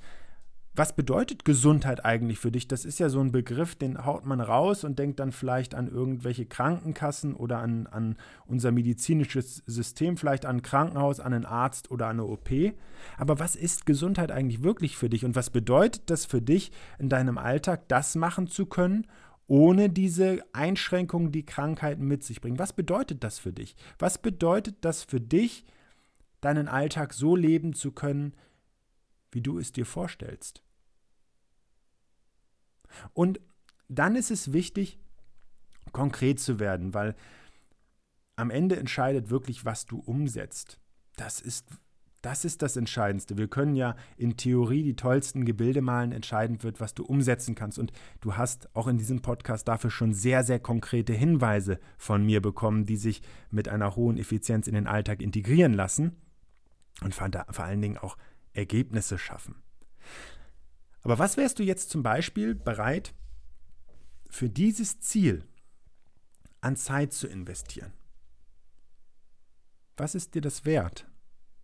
was 0.77 0.95
bedeutet 0.95 1.45
Gesundheit 1.47 2.05
eigentlich 2.05 2.39
für 2.39 2.53
dich? 2.53 2.69
Das 2.69 2.85
ist 2.85 2.99
ja 2.99 3.09
so 3.09 3.21
ein 3.21 3.33
Begriff, 3.33 3.75
den 3.75 4.05
haut 4.05 4.27
man 4.27 4.41
raus 4.41 4.85
und 4.85 4.99
denkt 4.99 5.21
dann 5.21 5.33
vielleicht 5.33 5.75
an 5.75 5.89
irgendwelche 5.89 6.45
Krankenkassen 6.45 7.35
oder 7.35 7.59
an, 7.59 7.87
an 7.87 8.17
unser 8.47 8.73
medizinisches 8.73 9.63
System, 9.67 10.19
vielleicht 10.19 10.45
an 10.45 10.57
ein 10.57 10.63
Krankenhaus, 10.63 11.19
an 11.19 11.33
einen 11.33 11.47
Arzt 11.47 11.91
oder 11.91 12.09
an 12.09 12.21
eine 12.21 12.25
OP. 12.25 12.51
Aber 13.17 13.39
was 13.39 13.57
ist 13.57 13.87
Gesundheit 13.87 14.31
eigentlich 14.31 14.63
wirklich 14.63 14.97
für 14.97 15.09
dich 15.09 15.25
und 15.25 15.35
was 15.35 15.49
bedeutet 15.49 16.11
das 16.11 16.27
für 16.27 16.43
dich, 16.43 16.73
in 16.99 17.09
deinem 17.09 17.39
Alltag 17.39 17.89
das 17.89 18.15
machen 18.15 18.47
zu 18.47 18.67
können, 18.67 19.07
ohne 19.47 19.89
diese 19.89 20.45
Einschränkungen, 20.53 21.33
die 21.33 21.47
Krankheiten 21.47 22.07
mit 22.07 22.23
sich 22.23 22.43
bringen? 22.43 22.59
Was 22.59 22.75
bedeutet 22.75 23.25
das 23.25 23.39
für 23.39 23.53
dich? 23.53 23.77
Was 23.99 24.19
bedeutet 24.19 24.77
das 24.83 25.05
für 25.05 25.23
dich, 25.23 25.65
deinen 26.43 26.69
Alltag 26.69 27.15
so 27.15 27.35
leben 27.35 27.73
zu 27.73 27.93
können, 27.93 28.35
wie 29.33 29.41
du 29.41 29.59
es 29.59 29.73
dir 29.73 29.87
vorstellst? 29.87 30.66
Und 33.13 33.41
dann 33.89 34.17
ist 34.17 34.31
es 34.31 34.53
wichtig, 34.53 34.99
konkret 35.93 36.41
zu 36.41 36.59
werden, 36.59 36.95
weil 36.95 37.15
am 38.37 38.51
Ende 38.51 38.77
entscheidet 38.77 39.31
wirklich, 39.31 39.65
was 39.65 39.87
du 39.87 39.99
umsetzt. 39.99 40.79
Das 41.17 41.41
ist, 41.41 41.69
das 42.21 42.45
ist 42.45 42.61
das 42.61 42.77
Entscheidendste. 42.77 43.39
Wir 43.39 43.49
können 43.49 43.77
ja 43.77 43.97
in 44.17 44.37
Theorie 44.37 44.83
die 44.83 44.97
tollsten 44.97 45.45
Gebilde 45.45 45.81
malen, 45.81 46.13
entscheidend 46.13 46.63
wird, 46.65 46.81
was 46.81 46.93
du 46.93 47.05
umsetzen 47.05 47.55
kannst. 47.55 47.79
Und 47.79 47.93
du 48.21 48.37
hast 48.37 48.75
auch 48.77 48.89
in 48.89 48.99
diesem 48.99 49.23
Podcast 49.23 49.69
dafür 49.69 49.91
schon 49.91 50.13
sehr, 50.13 50.45
sehr 50.45 50.61
konkrete 50.61 51.15
Hinweise 51.15 51.79
von 51.97 52.25
mir 52.25 52.43
bekommen, 52.43 52.85
die 52.85 52.97
sich 52.97 53.23
mit 53.51 53.69
einer 53.69 53.97
hohen 53.97 54.19
Effizienz 54.19 54.67
in 54.67 54.75
den 54.75 54.87
Alltag 54.87 55.23
integrieren 55.23 55.73
lassen 55.73 56.17
und 57.03 57.15
vor 57.15 57.65
allen 57.65 57.81
Dingen 57.81 57.99
auch 57.99 58.19
Ergebnisse 58.53 59.19
schaffen. 59.19 59.63
Aber 61.07 61.21
was 61.21 61.37
wärst 61.37 61.61
du 61.61 61.63
jetzt 61.63 61.89
zum 61.91 62.03
Beispiel 62.03 62.57
bereit, 62.57 63.15
für 64.29 64.49
dieses 64.49 64.99
Ziel 64.99 65.45
an 66.61 66.75
Zeit 66.75 67.13
zu 67.13 67.29
investieren? 67.29 67.93
Was 69.97 70.17
ist 70.17 70.35
dir 70.35 70.41
das 70.41 70.65
wert? 70.65 71.07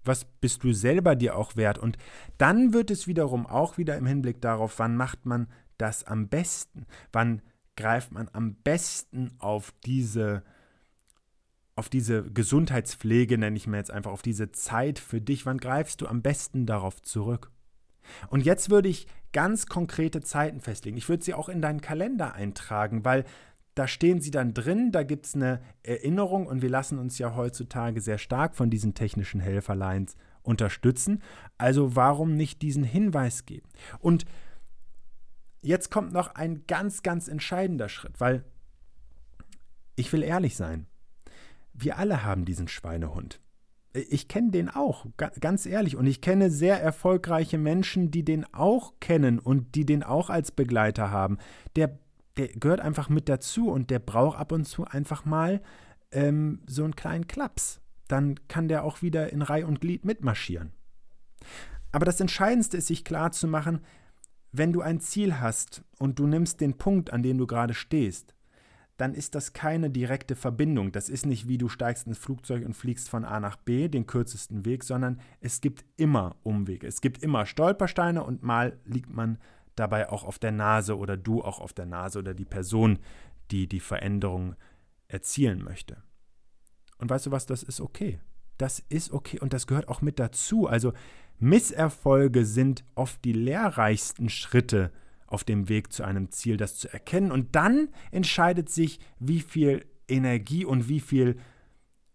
Was 0.05 0.27
bist 0.27 0.63
du 0.63 0.73
selber 0.73 1.17
dir 1.17 1.35
auch 1.37 1.57
wert? 1.57 1.77
Und 1.77 1.99
dann 2.39 2.73
wird 2.73 2.93
es 2.93 3.09
wiederum 3.09 3.45
auch 3.45 3.79
wieder 3.79 3.97
im 3.97 4.07
Hinblick 4.07 4.41
darauf, 4.41 4.79
wann 4.79 4.95
macht 4.95 5.27
man 5.27 5.49
das 5.77 6.05
am 6.05 6.29
besten? 6.29 6.87
Wann 7.11 7.43
greift 7.75 8.13
man 8.13 8.29
am 8.33 8.55
besten 8.55 9.33
auf 9.41 9.75
diese 9.85 10.45
auf 11.75 11.89
diese 11.89 12.23
Gesundheitspflege, 12.31 13.39
nenne 13.39 13.57
ich 13.57 13.67
mir 13.67 13.79
jetzt 13.79 13.91
einfach, 13.91 14.13
auf 14.13 14.23
diese 14.23 14.53
Zeit 14.53 15.01
für 15.01 15.21
dich, 15.21 15.47
wann 15.47 15.59
greifst 15.59 16.01
du 16.01 16.07
am 16.07 16.23
besten 16.23 16.65
darauf 16.65 17.03
zurück? 17.03 17.51
Und 18.29 18.45
jetzt 18.45 18.71
würde 18.71 18.89
ich 18.89 19.07
ganz 19.33 19.67
konkrete 19.67 20.21
Zeiten 20.21 20.61
festlegen. 20.61 20.97
Ich 20.97 21.09
würde 21.09 21.25
sie 21.25 21.35
auch 21.35 21.49
in 21.49 21.63
deinen 21.63 21.81
Kalender 21.81 22.35
eintragen, 22.35 23.05
weil 23.05 23.25
da 23.75 23.89
stehen 23.89 24.21
sie 24.21 24.31
dann 24.31 24.53
drin, 24.53 24.93
da 24.93 25.03
gibt 25.03 25.27
es 25.27 25.35
eine 25.35 25.63
Erinnerung 25.83 26.47
und 26.47 26.61
wir 26.61 26.69
lassen 26.69 26.99
uns 26.99 27.19
ja 27.19 27.35
heutzutage 27.35 28.01
sehr 28.03 28.19
stark 28.19 28.55
von 28.55 28.69
diesen 28.69 28.95
technischen 28.95 29.41
Helferlines 29.41 30.17
unterstützen. 30.43 31.23
Also 31.57 31.97
warum 31.97 32.37
nicht 32.37 32.61
diesen 32.61 32.85
Hinweis 32.85 33.47
geben? 33.47 33.69
Und 33.99 34.27
jetzt 35.63 35.91
kommt 35.91 36.13
noch 36.13 36.35
ein 36.35 36.67
ganz, 36.67 37.03
ganz 37.03 37.29
entscheidender 37.29 37.89
Schritt, 37.89 38.21
weil 38.21 38.45
ich 39.97 40.13
will 40.13 40.23
ehrlich 40.23 40.57
sein. 40.57 40.87
Wir 41.73 41.97
alle 41.97 42.25
haben 42.25 42.45
diesen 42.45 42.69
Schweinehund 42.69 43.41
ich 43.95 44.29
kenne 44.29 44.51
den 44.51 44.69
auch, 44.71 45.07
ganz 45.17 45.67
ehrlich. 45.67 45.97
Und 45.97 46.07
ich 46.07 46.21
kenne 46.21 46.51
sehr 46.51 46.81
erfolgreiche 46.81 47.59
Menschen, 47.59 48.11
die 48.11 48.25
den 48.25 48.47
auch 48.53 48.95
kennen 49.01 49.39
und 49.39 49.75
die 49.75 49.85
den 49.85 50.03
auch 50.03 50.31
als 50.31 50.51
Begleiter 50.51 51.11
haben. 51.11 51.39
Der, 51.77 51.99
der 52.37 52.49
gehört 52.49 52.81
einfach 52.81 53.09
mit 53.09 53.29
dazu 53.29 53.71
und 53.71 53.91
der 53.91 53.99
braucht 53.99 54.39
ab 54.39 54.53
und 54.53 54.65
zu 54.65 54.85
einfach 54.85 55.25
mal 55.25 55.61
ähm, 56.11 56.63
so 56.67 56.85
einen 56.85 56.97
kleinen 56.97 57.27
Klaps. 57.27 57.81
Dann 58.09 58.37
kann 58.49 58.69
der 58.69 58.85
auch 58.85 59.03
wieder 59.03 59.31
in 59.33 59.43
Reih 59.43 59.67
und 59.67 59.81
Glied 59.81 60.05
mitmarschieren. 60.05 60.73
Aber 61.93 62.07
das 62.07 62.21
Entscheidendste 62.21 62.79
ist, 62.79 62.87
sich 62.87 63.05
klar 63.05 63.33
zu 63.33 63.47
machen, 63.47 63.81
wenn 64.53 64.73
du 64.73 64.81
ein 64.81 65.01
Ziel 65.01 65.41
hast 65.41 65.83
und 65.99 66.19
du 66.19 66.27
nimmst 66.27 66.61
den 66.61 66.79
Punkt, 66.79 67.13
an 67.13 67.23
dem 67.23 67.39
du 67.39 67.47
gerade 67.47 67.75
stehst, 67.75 68.35
dann 69.03 69.15
ist 69.15 69.35
das 69.35 69.53
keine 69.53 69.91
direkte 69.91 70.37
Verbindung. 70.37 70.93
Das 70.93 71.09
ist 71.09 71.27
nicht 71.27 71.49
wie 71.49 71.59
du 71.59 71.69
steigst 71.69 72.07
ins 72.07 72.19
Flugzeug 72.19 72.65
und 72.65 72.75
fliegst 72.75 73.11
von 73.11 73.25
A 73.25 73.41
nach 73.41 73.57
B, 73.57 73.89
den 73.89 74.07
kürzesten 74.07 74.65
Weg, 74.65 74.85
sondern 74.85 75.21
es 75.41 75.61
gibt 75.61 75.85
immer 75.97 76.37
Umwege. 76.45 76.87
Es 76.87 77.01
gibt 77.01 77.21
immer 77.21 77.45
Stolpersteine 77.45 78.23
und 78.23 78.45
mal 78.45 78.79
liegt 78.85 79.11
man 79.11 79.39
dabei 79.75 80.09
auch 80.09 80.23
auf 80.23 80.39
der 80.39 80.53
Nase 80.53 80.97
oder 80.97 81.17
du 81.17 81.43
auch 81.43 81.59
auf 81.59 81.73
der 81.73 81.87
Nase 81.87 82.21
oder 82.21 82.33
die 82.33 82.45
Person, 82.45 83.01
die 83.51 83.67
die 83.67 83.81
Veränderung 83.81 84.55
erzielen 85.09 85.65
möchte. 85.65 86.01
Und 86.99 87.11
weißt 87.11 87.27
du 87.27 87.33
was, 87.33 87.45
das 87.45 87.65
ist 87.65 87.81
okay. 87.81 88.21
Das 88.57 88.85
ist 88.89 89.11
okay 89.11 89.41
und 89.41 89.53
das 89.53 89.67
gehört 89.67 89.89
auch 89.89 90.01
mit 90.01 90.21
dazu. 90.21 90.69
Also 90.69 90.93
Misserfolge 91.41 92.45
sind 92.45 92.85
oft 92.95 93.25
die 93.25 93.33
lehrreichsten 93.33 94.29
Schritte 94.29 94.93
auf 95.33 95.45
dem 95.45 95.69
Weg 95.69 95.93
zu 95.93 96.05
einem 96.05 96.31
Ziel, 96.31 96.57
das 96.57 96.77
zu 96.77 96.93
erkennen. 96.93 97.33
Und 97.33 97.57
dann 97.57 97.89
entscheidet 98.11 98.69
sich, 98.69 99.01
wie 99.19 99.41
viel 99.41 99.85
Energie 100.09 100.65
und 100.65 100.89
wie 100.89 101.01
viel 101.01 101.39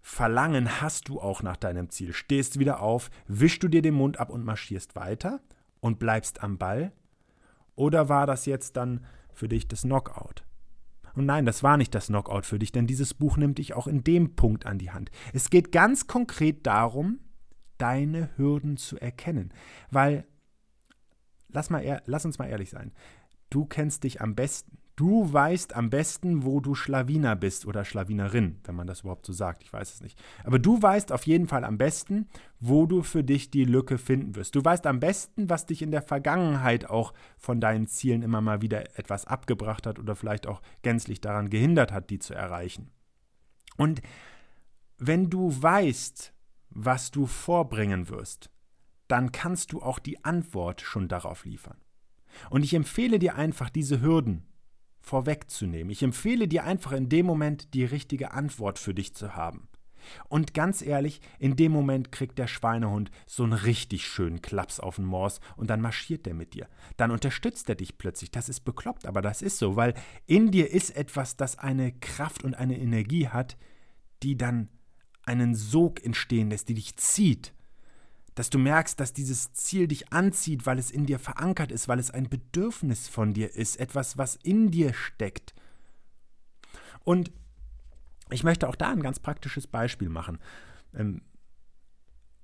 Verlangen 0.02 0.82
hast 0.82 1.10
du 1.10 1.20
auch 1.20 1.44
nach 1.44 1.58
deinem 1.58 1.90
Ziel. 1.90 2.14
Stehst 2.14 2.60
wieder 2.60 2.82
auf, 2.82 3.10
wischst 3.28 3.62
du 3.64 3.68
dir 3.68 3.82
den 3.82 3.96
Mund 3.96 4.20
ab 4.20 4.30
und 4.30 4.46
marschierst 4.46 4.96
weiter 4.96 5.42
und 5.82 6.00
bleibst 6.00 6.42
am 6.44 6.58
Ball? 6.58 6.94
Oder 7.76 8.08
war 8.08 8.26
das 8.26 8.46
jetzt 8.46 8.78
dann 8.78 9.06
für 9.34 9.50
dich 9.50 9.68
das 9.68 9.82
Knockout? 9.82 10.46
Und 11.14 11.26
nein, 11.26 11.46
das 11.46 11.64
war 11.64 11.78
nicht 11.78 11.96
das 11.96 12.08
Knockout 12.08 12.46
für 12.46 12.60
dich, 12.60 12.72
denn 12.72 12.88
dieses 12.88 13.16
Buch 13.16 13.38
nimmt 13.38 13.58
dich 13.58 13.74
auch 13.74 13.88
in 13.88 14.04
dem 14.04 14.36
Punkt 14.36 14.66
an 14.66 14.78
die 14.78 14.92
Hand. 14.92 15.10
Es 15.34 15.50
geht 15.50 15.72
ganz 15.72 16.06
konkret 16.08 16.66
darum, 16.68 17.20
deine 17.80 18.30
Hürden 18.38 18.78
zu 18.78 19.00
erkennen. 19.00 19.52
Weil, 19.90 20.26
lass, 21.50 21.70
mal, 21.70 22.02
lass 22.06 22.26
uns 22.26 22.40
mal 22.40 22.48
ehrlich 22.48 22.70
sein, 22.70 22.92
du 23.50 23.66
kennst 23.66 24.04
dich 24.04 24.22
am 24.22 24.36
besten. 24.36 24.78
Du 24.98 25.32
weißt 25.32 25.76
am 25.76 25.92
besten, 25.92 26.44
wo 26.44 26.60
du 26.60 26.74
Schlawiner 26.74 27.36
bist 27.36 27.68
oder 27.68 27.86
Schlawinerin, 27.86 28.58
wenn 28.64 28.74
man 28.74 28.88
das 28.88 29.02
überhaupt 29.02 29.28
so 29.28 29.32
sagt, 29.32 29.62
ich 29.62 29.72
weiß 29.72 29.94
es 29.94 30.02
nicht. 30.02 30.20
Aber 30.44 30.58
du 30.58 30.82
weißt 30.82 31.12
auf 31.12 31.28
jeden 31.28 31.48
Fall 31.48 31.64
am 31.66 31.78
besten, 31.78 32.28
wo 32.60 32.88
du 32.88 33.04
für 33.04 33.24
dich 33.24 33.52
die 33.52 33.66
Lücke 33.66 34.00
finden 34.00 34.36
wirst. 34.36 34.56
Du 34.56 34.66
weißt 34.66 34.88
am 34.88 35.00
besten, 35.00 35.52
was 35.52 35.68
dich 35.68 35.84
in 35.84 35.92
der 35.92 36.02
Vergangenheit 36.02 36.90
auch 36.90 37.14
von 37.38 37.62
deinen 37.62 37.86
Zielen 37.86 38.24
immer 38.24 38.42
mal 38.42 38.64
wieder 38.64 38.98
etwas 38.98 39.26
abgebracht 39.26 39.86
hat 39.86 40.00
oder 40.00 40.16
vielleicht 40.16 40.48
auch 40.48 40.64
gänzlich 40.82 41.22
daran 41.22 41.52
gehindert 41.52 41.92
hat, 41.92 42.10
die 42.10 42.18
zu 42.18 42.34
erreichen. 42.34 42.90
Und 43.78 44.02
wenn 44.98 45.30
du 45.30 45.62
weißt, 45.62 46.34
was 46.72 47.12
du 47.12 47.28
vorbringen 47.28 48.10
wirst, 48.10 48.50
dann 49.08 49.32
kannst 49.32 49.72
du 49.72 49.82
auch 49.82 50.00
die 50.00 50.24
Antwort 50.24 50.82
schon 50.82 51.08
darauf 51.08 51.46
liefern. 51.46 51.78
Und 52.50 52.64
ich 52.64 52.74
empfehle 52.74 53.20
dir 53.20 53.36
einfach, 53.36 53.70
diese 53.70 54.02
Hürden 54.02 54.46
vorwegzunehmen. 55.00 55.90
Ich 55.90 56.04
empfehle 56.04 56.48
dir 56.48 56.66
einfach 56.66 56.92
in 56.92 57.10
dem 57.10 57.26
Moment 57.26 57.74
die 57.74 57.86
richtige 57.86 58.32
Antwort 58.32 58.78
für 58.80 58.94
dich 58.94 59.16
zu 59.16 59.36
haben. 59.36 59.70
Und 60.30 60.54
ganz 60.54 60.82
ehrlich, 60.82 61.22
in 61.40 61.56
dem 61.56 61.72
Moment 61.72 62.12
kriegt 62.12 62.38
der 62.38 62.48
Schweinehund 62.48 63.12
so 63.26 63.44
einen 63.44 63.54
richtig 63.54 64.08
schönen 64.08 64.42
Klaps 64.42 64.80
auf 64.80 64.98
den 64.98 65.06
Mors 65.06 65.42
und 65.58 65.70
dann 65.70 65.82
marschiert 65.82 66.26
der 66.26 66.34
mit 66.34 66.54
dir. 66.54 66.68
Dann 66.96 67.12
unterstützt 67.12 67.68
er 67.68 67.76
dich 67.76 67.98
plötzlich. 67.98 68.32
Das 68.32 68.48
ist 68.48 68.62
bekloppt, 68.62 69.06
aber 69.06 69.22
das 69.22 69.42
ist 69.42 69.58
so, 69.58 69.76
weil 69.76 69.94
in 70.26 70.52
dir 70.52 70.72
ist 70.72 70.96
etwas, 70.96 71.36
das 71.36 71.58
eine 71.60 71.92
Kraft 71.92 72.44
und 72.44 72.56
eine 72.56 72.78
Energie 72.78 73.28
hat, 73.28 73.58
die 74.24 74.38
dann 74.38 74.70
einen 75.24 75.56
Sog 75.56 76.04
entstehen 76.06 76.50
lässt, 76.50 76.70
die 76.70 76.76
dich 76.76 76.96
zieht 76.96 77.54
dass 78.38 78.52
du 78.52 78.60
merkst, 78.60 79.00
dass 79.00 79.14
dieses 79.14 79.52
Ziel 79.54 79.88
dich 79.88 80.14
anzieht, 80.14 80.68
weil 80.68 80.78
es 80.78 80.92
in 80.92 81.08
dir 81.08 81.18
verankert 81.18 81.72
ist, 81.72 81.88
weil 81.88 81.98
es 81.98 82.12
ein 82.12 82.30
Bedürfnis 82.30 83.08
von 83.08 83.34
dir 83.34 83.56
ist, 83.56 83.80
etwas, 83.80 84.20
was 84.20 84.36
in 84.36 84.70
dir 84.70 84.94
steckt. 84.94 85.56
Und 87.04 87.32
ich 88.30 88.44
möchte 88.44 88.70
auch 88.70 88.76
da 88.76 88.92
ein 88.92 89.02
ganz 89.02 89.20
praktisches 89.20 89.66
Beispiel 89.66 90.10
machen. 90.10 90.38
Ähm, 90.94 91.24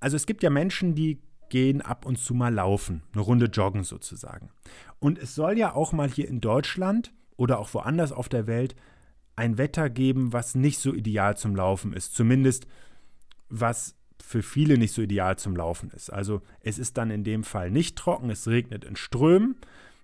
also 0.00 0.16
es 0.16 0.26
gibt 0.26 0.42
ja 0.42 0.50
Menschen, 0.50 0.96
die 0.96 1.22
gehen 1.48 1.80
ab 1.80 2.06
und 2.06 2.18
zu 2.18 2.34
mal 2.34 2.52
laufen, 2.52 3.04
eine 3.12 3.22
Runde 3.22 3.46
joggen 3.46 3.84
sozusagen. 3.84 4.50
Und 4.98 5.16
es 5.16 5.36
soll 5.36 5.56
ja 5.56 5.74
auch 5.74 5.92
mal 5.92 6.10
hier 6.10 6.26
in 6.26 6.40
Deutschland 6.40 7.12
oder 7.36 7.60
auch 7.60 7.72
woanders 7.72 8.10
auf 8.10 8.28
der 8.28 8.48
Welt 8.48 8.74
ein 9.36 9.58
Wetter 9.58 9.90
geben, 9.90 10.32
was 10.32 10.56
nicht 10.56 10.80
so 10.80 10.92
ideal 10.92 11.36
zum 11.36 11.54
Laufen 11.54 11.92
ist. 11.92 12.16
Zumindest 12.16 12.66
was 13.48 13.94
für 14.22 14.42
viele 14.42 14.78
nicht 14.78 14.92
so 14.92 15.02
ideal 15.02 15.38
zum 15.38 15.56
Laufen 15.56 15.90
ist. 15.90 16.10
Also 16.10 16.42
es 16.60 16.78
ist 16.78 16.96
dann 16.96 17.10
in 17.10 17.24
dem 17.24 17.44
Fall 17.44 17.70
nicht 17.70 17.96
trocken, 17.96 18.30
es 18.30 18.48
regnet 18.48 18.84
in 18.84 18.96
Strömen, 18.96 19.56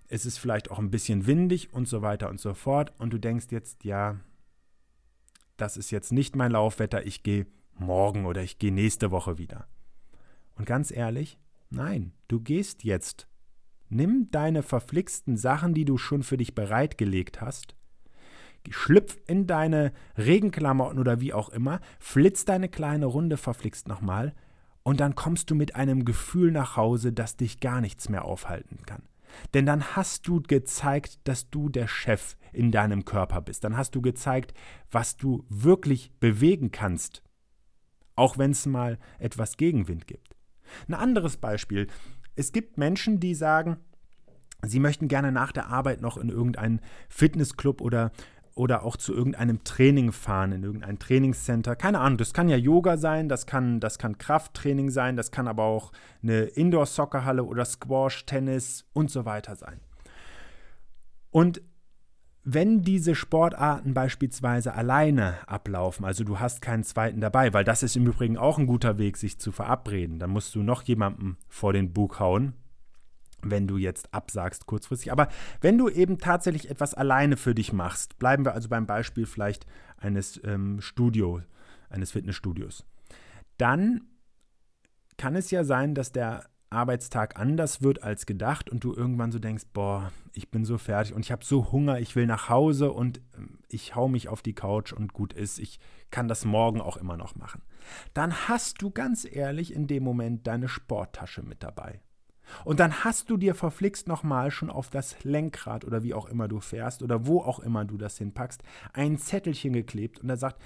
es 0.07 0.25
ist 0.25 0.37
vielleicht 0.37 0.71
auch 0.71 0.79
ein 0.79 0.91
bisschen 0.91 1.25
windig 1.25 1.73
und 1.73 1.87
so 1.87 2.01
weiter 2.01 2.29
und 2.29 2.39
so 2.39 2.53
fort. 2.53 2.93
Und 2.97 3.11
du 3.13 3.17
denkst 3.17 3.47
jetzt, 3.49 3.85
ja, 3.85 4.19
das 5.57 5.77
ist 5.77 5.91
jetzt 5.91 6.11
nicht 6.11 6.35
mein 6.35 6.51
Laufwetter, 6.51 7.05
ich 7.05 7.23
gehe 7.23 7.45
morgen 7.75 8.25
oder 8.25 8.43
ich 8.43 8.59
gehe 8.59 8.71
nächste 8.71 9.11
Woche 9.11 9.37
wieder. 9.37 9.67
Und 10.55 10.65
ganz 10.65 10.91
ehrlich, 10.91 11.39
nein, 11.69 12.13
du 12.27 12.41
gehst 12.41 12.83
jetzt. 12.83 13.27
Nimm 13.89 14.29
deine 14.31 14.63
verflixten 14.63 15.37
Sachen, 15.37 15.73
die 15.73 15.85
du 15.85 15.97
schon 15.97 16.23
für 16.23 16.37
dich 16.37 16.55
bereitgelegt 16.55 17.41
hast, 17.41 17.75
schlüpf 18.69 19.17
in 19.27 19.47
deine 19.47 19.91
Regenklamotten 20.17 20.99
oder 20.99 21.19
wie 21.19 21.33
auch 21.33 21.49
immer, 21.49 21.79
flitz 21.99 22.45
deine 22.45 22.69
kleine 22.69 23.05
Runde 23.05 23.37
verflixt 23.37 23.87
nochmal 23.87 24.33
und 24.83 24.99
dann 24.99 25.15
kommst 25.15 25.49
du 25.51 25.55
mit 25.55 25.75
einem 25.75 26.05
Gefühl 26.05 26.51
nach 26.51 26.75
Hause, 26.75 27.13
das 27.13 27.37
dich 27.37 27.59
gar 27.59 27.81
nichts 27.81 28.09
mehr 28.09 28.25
aufhalten 28.25 28.79
kann. 28.85 29.03
Denn 29.53 29.65
dann 29.65 29.95
hast 29.95 30.27
du 30.27 30.41
gezeigt, 30.41 31.19
dass 31.23 31.49
du 31.49 31.69
der 31.69 31.87
Chef 31.87 32.35
in 32.51 32.71
deinem 32.71 33.05
Körper 33.05 33.41
bist. 33.41 33.63
Dann 33.63 33.77
hast 33.77 33.95
du 33.95 34.01
gezeigt, 34.01 34.53
was 34.89 35.15
du 35.15 35.45
wirklich 35.49 36.11
bewegen 36.19 36.71
kannst, 36.71 37.23
auch 38.15 38.37
wenn 38.37 38.51
es 38.51 38.65
mal 38.65 38.99
etwas 39.19 39.57
Gegenwind 39.57 40.07
gibt. 40.07 40.35
Ein 40.87 40.95
anderes 40.95 41.37
Beispiel. 41.37 41.87
Es 42.35 42.51
gibt 42.51 42.77
Menschen, 42.77 43.19
die 43.19 43.35
sagen, 43.35 43.77
sie 44.63 44.79
möchten 44.79 45.07
gerne 45.07 45.31
nach 45.31 45.51
der 45.51 45.67
Arbeit 45.67 46.01
noch 46.01 46.17
in 46.17 46.29
irgendeinen 46.29 46.81
Fitnessclub 47.09 47.81
oder 47.81 48.11
oder 48.55 48.83
auch 48.83 48.97
zu 48.97 49.13
irgendeinem 49.13 49.63
Training 49.63 50.11
fahren, 50.11 50.51
in 50.51 50.63
irgendein 50.63 50.99
Trainingscenter. 50.99 51.75
Keine 51.75 51.99
Ahnung, 51.99 52.17
das 52.17 52.33
kann 52.33 52.49
ja 52.49 52.57
Yoga 52.57 52.97
sein, 52.97 53.29
das 53.29 53.45
kann, 53.45 53.79
das 53.79 53.97
kann 53.97 54.17
Krafttraining 54.17 54.89
sein, 54.89 55.15
das 55.15 55.31
kann 55.31 55.47
aber 55.47 55.63
auch 55.63 55.91
eine 56.21 56.41
Indoor-Soccerhalle 56.41 57.43
oder 57.43 57.65
Squash, 57.65 58.25
Tennis 58.25 58.85
und 58.93 59.09
so 59.09 59.25
weiter 59.25 59.55
sein. 59.55 59.79
Und 61.29 61.61
wenn 62.43 62.81
diese 62.81 63.13
Sportarten 63.13 63.93
beispielsweise 63.93 64.73
alleine 64.73 65.47
ablaufen, 65.47 66.05
also 66.05 66.23
du 66.23 66.39
hast 66.39 66.61
keinen 66.61 66.83
zweiten 66.83 67.21
dabei, 67.21 67.53
weil 67.53 67.63
das 67.63 67.83
ist 67.83 67.95
im 67.95 68.07
Übrigen 68.07 68.37
auch 68.37 68.57
ein 68.57 68.65
guter 68.65 68.97
Weg, 68.97 69.17
sich 69.17 69.39
zu 69.39 69.51
verabreden, 69.51 70.17
dann 70.19 70.31
musst 70.31 70.55
du 70.55 70.63
noch 70.63 70.81
jemanden 70.83 71.37
vor 71.47 71.71
den 71.71 71.93
Bug 71.93 72.19
hauen, 72.19 72.53
wenn 73.43 73.67
du 73.67 73.77
jetzt 73.77 74.13
absagst 74.13 74.65
kurzfristig. 74.65 75.11
Aber 75.11 75.27
wenn 75.61 75.77
du 75.77 75.89
eben 75.89 76.17
tatsächlich 76.17 76.69
etwas 76.69 76.93
alleine 76.93 77.37
für 77.37 77.55
dich 77.55 77.73
machst, 77.73 78.17
bleiben 78.19 78.45
wir 78.45 78.53
also 78.53 78.69
beim 78.69 78.85
Beispiel 78.85 79.25
vielleicht 79.25 79.65
eines 79.97 80.39
ähm, 80.43 80.81
Studio, 80.81 81.41
eines 81.89 82.11
Fitnessstudios, 82.11 82.85
dann 83.57 84.01
kann 85.17 85.35
es 85.35 85.51
ja 85.51 85.63
sein, 85.63 85.93
dass 85.93 86.11
der 86.11 86.45
Arbeitstag 86.71 87.37
anders 87.37 87.81
wird 87.81 88.01
als 88.01 88.25
gedacht 88.25 88.69
und 88.69 88.83
du 88.83 88.93
irgendwann 88.93 89.31
so 89.31 89.39
denkst, 89.39 89.65
boah, 89.73 90.11
ich 90.33 90.49
bin 90.49 90.63
so 90.63 90.77
fertig 90.77 91.13
und 91.13 91.25
ich 91.25 91.31
habe 91.31 91.43
so 91.43 91.71
Hunger, 91.71 91.99
ich 91.99 92.15
will 92.15 92.25
nach 92.25 92.47
Hause 92.47 92.91
und 92.91 93.21
ähm, 93.37 93.59
ich 93.67 93.95
hau 93.95 94.07
mich 94.07 94.29
auf 94.29 94.41
die 94.41 94.55
Couch 94.55 94.93
und 94.93 95.13
gut 95.13 95.33
ist, 95.33 95.59
ich 95.59 95.79
kann 96.11 96.29
das 96.29 96.45
morgen 96.45 96.79
auch 96.79 96.97
immer 96.97 97.17
noch 97.17 97.35
machen. 97.35 97.61
Dann 98.13 98.47
hast 98.47 98.81
du 98.81 98.89
ganz 98.89 99.27
ehrlich 99.29 99.73
in 99.73 99.87
dem 99.87 100.03
Moment 100.03 100.47
deine 100.47 100.69
Sporttasche 100.69 101.43
mit 101.43 101.61
dabei. 101.61 102.01
Und 102.63 102.79
dann 102.79 103.03
hast 103.03 103.29
du 103.29 103.37
dir 103.37 103.55
verflixt 103.55 104.07
nochmal 104.07 104.51
schon 104.51 104.69
auf 104.69 104.89
das 104.89 105.23
Lenkrad 105.23 105.85
oder 105.85 106.03
wie 106.03 106.13
auch 106.13 106.27
immer 106.27 106.47
du 106.47 106.59
fährst 106.59 107.03
oder 107.03 107.25
wo 107.25 107.41
auch 107.41 107.59
immer 107.59 107.85
du 107.85 107.97
das 107.97 108.17
hinpackst, 108.17 108.63
ein 108.93 109.17
Zettelchen 109.17 109.73
geklebt 109.73 110.19
und 110.19 110.29
er 110.29 110.37
sagt, 110.37 110.61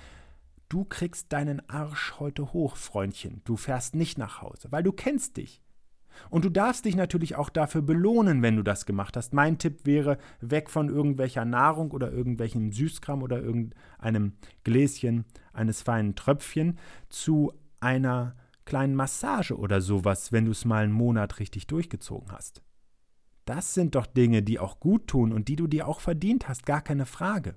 du 0.70 0.84
kriegst 0.84 1.32
deinen 1.32 1.68
Arsch 1.70 2.16
heute 2.20 2.54
hoch, 2.54 2.76
Freundchen. 2.76 3.42
Du 3.46 3.56
fährst 3.56 3.96
nicht 3.96 4.18
nach 4.18 4.42
Hause, 4.42 4.72
weil 4.72 4.84
du 4.84 4.92
kennst 4.92 5.38
dich. 5.38 5.62
Und 6.30 6.46
du 6.46 6.50
darfst 6.50 6.86
dich 6.86 6.96
natürlich 6.96 7.36
auch 7.36 7.50
dafür 7.50 7.82
belohnen, 7.82 8.42
wenn 8.42 8.56
du 8.56 8.64
das 8.64 8.86
gemacht 8.86 9.18
hast. 9.18 9.34
Mein 9.34 9.58
Tipp 9.58 9.86
wäre, 9.86 10.18
weg 10.40 10.70
von 10.70 10.90
irgendwelcher 10.90 11.46
Nahrung 11.46 11.92
oder 11.92 12.12
irgendwelchen 12.12 12.72
Süßkram 12.72 13.22
oder 13.22 13.42
irgendeinem 13.42 14.34
Gläschen 14.64 15.26
eines 15.54 15.82
feinen 15.82 16.16
Tröpfchen 16.16 16.78
zu 17.10 17.54
einer 17.80 18.36
kleinen 18.66 18.96
Massage 18.96 19.58
oder 19.58 19.82
sowas, 19.82 20.32
wenn 20.32 20.46
du 20.46 20.52
es 20.52 20.66
mal 20.66 20.84
einen 20.84 20.94
Monat 20.94 21.40
richtig 21.40 21.68
durchgezogen 21.68 22.32
hast. 22.32 22.62
Das 23.46 23.76
sind 23.76 23.96
doch 23.96 24.08
Dinge, 24.08 24.42
die 24.42 24.60
auch 24.60 24.80
gut 24.80 25.08
tun 25.08 25.32
und 25.32 25.48
die 25.48 25.56
du 25.56 25.68
dir 25.68 25.88
auch 25.88 26.00
verdient 26.00 26.50
hast, 26.50 26.66
gar 26.66 26.82
keine 26.82 27.06
Frage. 27.06 27.56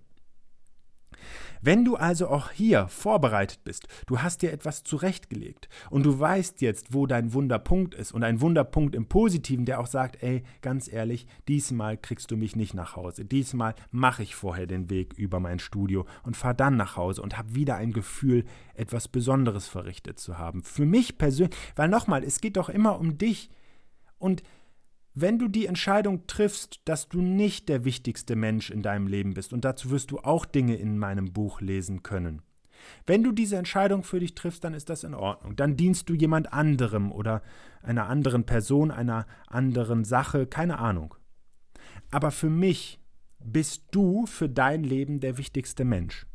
Wenn 1.61 1.85
du 1.85 1.97
also 1.97 2.29
auch 2.29 2.51
hier 2.51 2.87
vorbereitet 2.89 3.65
bist, 3.65 3.89
du 4.07 4.21
hast 4.21 4.43
dir 4.43 4.53
etwas 4.53 4.85
zurechtgelegt 4.85 5.69
und 5.91 6.05
du 6.05 6.19
weißt 6.19 6.61
jetzt, 6.61 6.95
wo 6.95 7.07
dein 7.07 7.33
Wunderpunkt 7.33 7.95
ist 7.95 8.13
und 8.13 8.23
ein 8.23 8.41
Wunderpunkt 8.41 8.95
im 8.95 9.07
Positiven, 9.07 9.65
der 9.65 9.81
auch 9.81 9.87
sagt, 9.87 10.23
ey, 10.23 10.45
ganz 10.63 10.91
ehrlich, 10.91 11.27
diesmal 11.49 11.97
kriegst 11.97 12.31
du 12.31 12.37
mich 12.37 12.55
nicht 12.55 12.75
nach 12.75 12.97
Hause. 12.97 13.25
Diesmal 13.25 13.75
mache 13.91 14.23
ich 14.23 14.35
vorher 14.35 14.67
den 14.67 14.91
Weg 14.91 15.15
über 15.15 15.41
mein 15.41 15.59
Studio 15.59 16.07
und 16.23 16.37
fahre 16.37 16.55
dann 16.55 16.77
nach 16.77 16.97
Hause 16.97 17.23
und 17.23 17.37
habe 17.37 17.55
wieder 17.55 17.77
ein 17.77 17.93
Gefühl, 17.93 18.45
etwas 18.75 19.09
Besonderes 19.09 19.67
verrichtet 19.67 20.19
zu 20.19 20.39
haben. 20.39 20.63
Für 20.63 20.87
mich 20.87 21.19
persönlich, 21.19 21.57
weil 21.75 21.89
nochmal, 21.89 22.23
es 22.23 22.41
geht 22.41 22.57
doch 22.57 22.69
immer 22.69 22.99
um 22.99 23.19
dich 23.19 23.51
und 24.19 24.43
wenn 25.21 25.39
du 25.39 25.49
die 25.49 25.67
Entscheidung 25.67 26.27
triffst, 26.27 26.81
dass 26.85 27.09
du 27.09 27.21
nicht 27.21 27.69
der 27.69 27.85
wichtigste 27.85 28.37
Mensch 28.37 28.71
in 28.71 28.83
deinem 28.83 29.07
Leben 29.07 29.35
bist, 29.35 29.53
und 29.53 29.65
dazu 29.65 29.91
wirst 29.91 30.11
du 30.11 30.19
auch 30.19 30.45
Dinge 30.45 30.77
in 30.77 30.99
meinem 30.99 31.33
Buch 31.33 31.61
lesen 31.61 32.03
können. 32.03 32.43
Wenn 33.07 33.23
du 33.23 33.33
diese 33.33 33.57
Entscheidung 33.57 34.05
für 34.05 34.21
dich 34.21 34.35
triffst, 34.35 34.63
dann 34.65 34.75
ist 34.75 34.89
das 34.89 35.05
in 35.05 35.15
Ordnung. 35.15 35.57
Dann 35.57 35.77
dienst 35.77 36.09
du 36.09 36.15
jemand 36.15 36.53
anderem 36.53 37.11
oder 37.11 37.43
einer 37.83 38.07
anderen 38.07 38.45
Person, 38.45 38.91
einer 38.91 39.27
anderen 39.47 40.05
Sache, 40.05 40.47
keine 40.47 40.79
Ahnung. 40.79 41.15
Aber 42.11 42.31
für 42.31 42.51
mich 42.51 43.01
bist 43.41 43.85
du 43.91 44.27
für 44.27 44.49
dein 44.49 44.85
Leben 44.85 45.21
der 45.21 45.39
wichtigste 45.39 45.85
Mensch. 45.85 46.27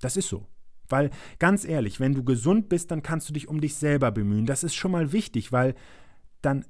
Das 0.00 0.16
ist 0.16 0.28
so. 0.28 0.46
Weil 0.88 1.10
ganz 1.38 1.64
ehrlich, 1.64 2.00
wenn 2.00 2.14
du 2.14 2.24
gesund 2.24 2.68
bist, 2.68 2.90
dann 2.90 3.02
kannst 3.02 3.28
du 3.28 3.32
dich 3.32 3.48
um 3.48 3.60
dich 3.60 3.76
selber 3.76 4.10
bemühen. 4.10 4.46
Das 4.46 4.64
ist 4.64 4.74
schon 4.74 4.90
mal 4.90 5.12
wichtig, 5.12 5.52
weil 5.52 5.74
dann 6.42 6.64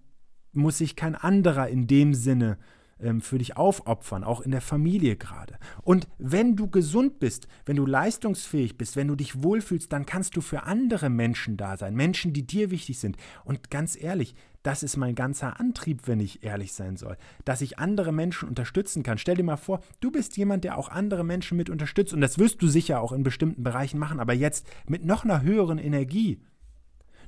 muss 0.53 0.79
sich 0.79 0.97
kein 0.97 1.15
anderer 1.15 1.69
in 1.69 1.87
dem 1.87 2.15
Sinne 2.15 2.59
ähm, 3.03 3.21
für 3.21 3.39
dich 3.39 3.57
aufopfern, 3.57 4.25
auch 4.25 4.41
in 4.41 4.51
der 4.51 4.61
Familie 4.61 5.17
gerade. 5.17 5.59
Und 5.83 6.09
wenn 6.19 6.57
du 6.57 6.69
gesund 6.69 7.19
bist, 7.19 7.49
wenn 7.65 7.77
du 7.77 7.87
leistungsfähig 7.87 8.77
bist, 8.77 8.97
wenn 8.97 9.09
du 9.09 9.17
dich 9.17 9.43
wohlfühlst, 9.43 9.93
dann 9.93 10.07
kannst 10.07 10.37
du 10.37 10.41
für 10.41 10.65
andere 10.65 11.09
Menschen 11.09 11.57
da 11.57 11.77
sein, 11.77 11.95
Menschen, 11.95 12.33
die 12.33 12.47
dir 12.47 12.71
wichtig 12.71 12.99
sind. 12.99 13.17
Und 13.45 13.71
ganz 13.71 14.01
ehrlich, 14.01 14.35
das 14.63 14.83
ist 14.83 14.99
mein 14.99 15.15
ganzer 15.15 15.59
Antrieb, 15.59 16.03
wenn 16.07 16.21
ich 16.21 16.45
ehrlich 16.45 16.75
sein 16.75 16.97
soll, 16.99 17.17
dass 17.47 17.63
ich 17.63 17.79
andere 17.79 18.13
Menschen 18.13 18.49
unterstützen 18.49 19.03
kann. 19.03 19.17
Stell 19.17 19.37
dir 19.37 19.45
mal 19.45 19.57
vor, 19.57 19.81
du 20.01 20.11
bist 20.11 20.37
jemand, 20.37 20.65
der 20.65 20.77
auch 20.77 20.91
andere 20.91 21.25
Menschen 21.25 21.57
mit 21.57 21.71
unterstützt 21.71 22.13
und 22.13 22.21
das 22.21 22.39
wirst 22.39 22.61
du 22.61 22.69
sicher 22.69 23.01
auch 23.01 23.13
in 23.13 23.23
bestimmten 23.23 23.63
Bereichen 23.63 23.99
machen, 23.99 24.21
aber 24.21 24.35
jetzt 24.35 24.67
mit 24.87 25.05
noch 25.05 25.25
einer 25.25 25.41
höheren 25.41 25.79
Energie 25.79 26.43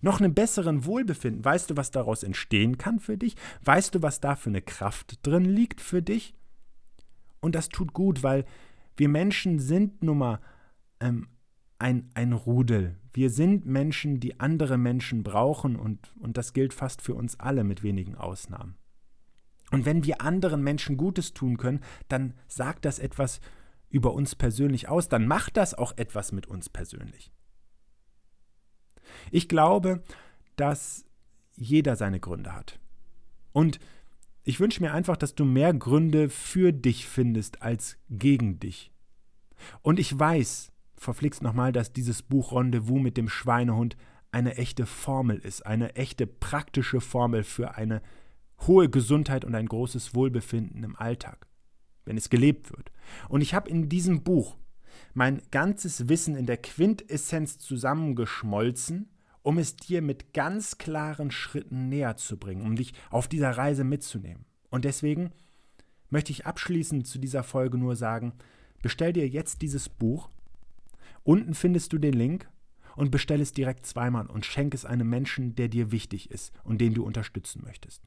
noch 0.03 0.21
einem 0.21 0.35
besseren 0.35 0.85
Wohlbefinden. 0.85 1.45
Weißt 1.45 1.71
du, 1.71 1.77
was 1.77 1.91
daraus 1.91 2.23
entstehen 2.23 2.77
kann 2.77 3.01
für 3.01 3.17
dich? 3.17 3.37
Weißt 3.65 3.95
du, 3.95 4.03
was 4.03 4.21
da 4.21 4.37
für 4.37 4.51
eine 4.51 4.62
Kraft 4.62 5.27
drin 5.27 5.47
liegt 5.47 5.81
für 5.81 6.03
dich? 6.03 6.35
Und 7.41 7.55
das 7.55 7.71
tut 7.71 7.93
gut, 7.93 8.23
weil 8.23 8.45
wir 8.97 9.09
Menschen 9.09 9.59
sind 9.59 10.03
nun 10.03 10.19
mal 10.19 10.41
ähm, 11.01 11.29
ein, 11.79 12.11
ein 12.15 12.33
Rudel. 12.33 12.97
Wir 13.12 13.31
sind 13.31 13.67
Menschen, 13.67 14.21
die 14.21 14.41
andere 14.41 14.79
Menschen 14.79 15.23
brauchen 15.23 15.77
und, 15.77 16.12
und 16.21 16.37
das 16.37 16.53
gilt 16.53 16.75
fast 16.75 17.03
für 17.03 17.15
uns 17.15 17.41
alle 17.41 17.65
mit 17.65 17.83
wenigen 17.83 18.15
Ausnahmen. 18.15 18.77
Und 19.71 19.87
wenn 19.87 20.05
wir 20.05 20.21
anderen 20.21 20.62
Menschen 20.62 20.97
Gutes 20.97 21.33
tun 21.33 21.57
können, 21.57 21.81
dann 22.09 22.35
sagt 22.47 22.85
das 22.85 22.99
etwas 22.99 23.41
über 23.88 24.15
uns 24.15 24.35
persönlich 24.35 24.88
aus, 24.88 25.09
dann 25.09 25.27
macht 25.27 25.57
das 25.57 25.75
auch 25.75 25.93
etwas 25.97 26.33
mit 26.33 26.47
uns 26.47 26.69
persönlich. 26.69 27.33
Ich 29.31 29.48
glaube, 29.48 30.03
dass 30.57 31.05
jeder 31.55 31.96
seine 31.96 32.20
Gründe 32.20 32.55
hat. 32.55 32.79
Und 33.53 33.79
ich 34.44 34.59
wünsche 34.59 34.83
mir 34.83 34.92
einfach, 34.92 35.16
dass 35.16 35.35
du 35.35 35.44
mehr 35.44 35.72
Gründe 35.72 36.29
für 36.29 36.72
dich 36.72 37.07
findest 37.07 37.62
als 37.62 37.98
gegen 38.11 38.59
dich. 38.59 38.90
Und 39.83 40.01
ich 40.01 40.18
weiß, 40.18 40.72
verflixt 40.96 41.42
nochmal, 41.42 41.72
dass 41.72 41.92
dieses 41.92 42.22
Buch 42.22 42.53
Rendezvous 42.53 43.01
mit 43.01 43.16
dem 43.16 43.29
Schweinehund 43.29 43.96
eine 44.33 44.57
echte 44.57 44.87
Formel 44.87 45.38
ist, 45.38 45.66
eine 45.66 45.94
echte 45.94 46.27
praktische 46.27 47.01
Formel 47.01 47.44
für 47.44 47.77
eine 47.77 48.03
hohe 48.66 48.88
Gesundheit 48.88 49.44
und 49.44 49.55
ein 49.55 49.66
großes 49.66 50.14
Wohlbefinden 50.14 50.83
im 50.83 50.96
Alltag, 50.96 51.46
wenn 52.05 52.16
es 52.16 52.31
gelebt 52.31 52.72
wird. 52.72 52.90
Und 53.29 53.42
ich 53.42 53.55
habe 53.55 53.68
in 53.68 53.88
diesem 53.88 54.22
Buch 54.22 54.57
mein 55.14 55.42
ganzes 55.51 56.09
Wissen 56.09 56.37
in 56.37 56.46
der 56.46 56.57
Quintessenz 56.57 57.59
zusammengeschmolzen, 57.59 59.11
um 59.42 59.59
es 59.59 59.77
dir 59.77 60.03
mit 60.03 60.33
ganz 60.33 60.79
klaren 60.79 61.31
Schritten 61.31 61.88
näher 61.88 62.16
zu 62.16 62.37
bringen, 62.37 62.62
um 62.62 62.77
dich 62.77 62.94
auf 63.11 63.29
dieser 63.29 63.51
Reise 63.51 63.85
mitzunehmen. 63.85 64.44
Und 64.70 64.85
deswegen 64.85 65.33
möchte 66.11 66.33
ich 66.33 66.46
abschließend 66.46 67.07
zu 67.07 67.18
dieser 67.18 67.42
Folge 67.42 67.79
nur 67.79 67.96
sagen, 67.96 68.35
bestell 68.83 69.12
dir 69.12 69.29
jetzt 69.29 69.62
dieses 69.62 69.88
Buch. 69.88 70.31
Unten 71.25 71.55
findest 71.55 71.92
du 71.92 71.98
den 71.98 72.14
Link 72.14 72.48
und 72.96 73.11
bestell 73.11 73.40
es 73.40 73.53
direkt 73.53 73.87
zweimal 73.87 74.27
und 74.27 74.46
schenk 74.46 74.75
es 74.75 74.85
einem 74.85 75.09
Menschen, 75.09 75.55
der 75.55 75.68
dir 75.68 75.92
wichtig 75.92 76.31
ist 76.31 76.53
und 76.64 76.81
den 76.81 76.94
du 76.94 77.05
unterstützen 77.05 77.62
möchtest. 77.64 78.03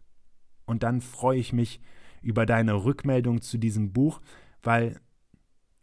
Und 0.65 0.83
dann 0.83 1.01
freue 1.01 1.39
ich 1.39 1.53
mich 1.53 1.81
über 2.21 2.45
deine 2.45 2.83
Rückmeldung 2.83 3.41
zu 3.41 3.57
diesem 3.57 3.93
Buch, 3.93 4.21
weil 4.63 4.99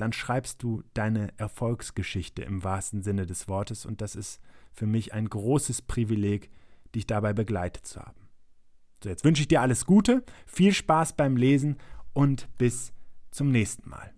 dann 0.02 0.12
schreibst 0.12 0.64
du 0.64 0.82
deine 0.94 1.28
Erfolgsgeschichte 1.36 2.42
im 2.42 2.64
wahrsten 2.64 3.04
Sinne 3.04 3.24
des 3.24 3.46
Wortes 3.46 3.86
und 3.86 4.00
das 4.00 4.16
ist 4.16 4.40
für 4.72 4.84
mich 4.84 5.14
ein 5.14 5.28
großes 5.28 5.80
Privileg, 5.82 6.50
dich 6.92 7.06
dabei 7.06 7.32
begleitet 7.32 7.86
zu 7.86 8.00
haben. 8.00 8.28
So, 9.04 9.08
jetzt 9.08 9.24
wünsche 9.24 9.42
ich 9.42 9.48
dir 9.48 9.60
alles 9.60 9.86
Gute, 9.86 10.24
viel 10.44 10.72
Spaß 10.72 11.12
beim 11.12 11.36
Lesen 11.36 11.76
und 12.14 12.48
bis 12.58 12.92
zum 13.30 13.52
nächsten 13.52 13.88
Mal. 13.88 14.12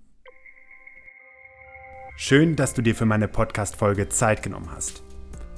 Schön, 2.16 2.56
dass 2.56 2.72
du 2.72 2.80
dir 2.80 2.94
für 2.94 3.04
meine 3.04 3.28
Podcast-Folge 3.28 4.08
Zeit 4.08 4.42
genommen 4.42 4.70
hast. 4.70 5.02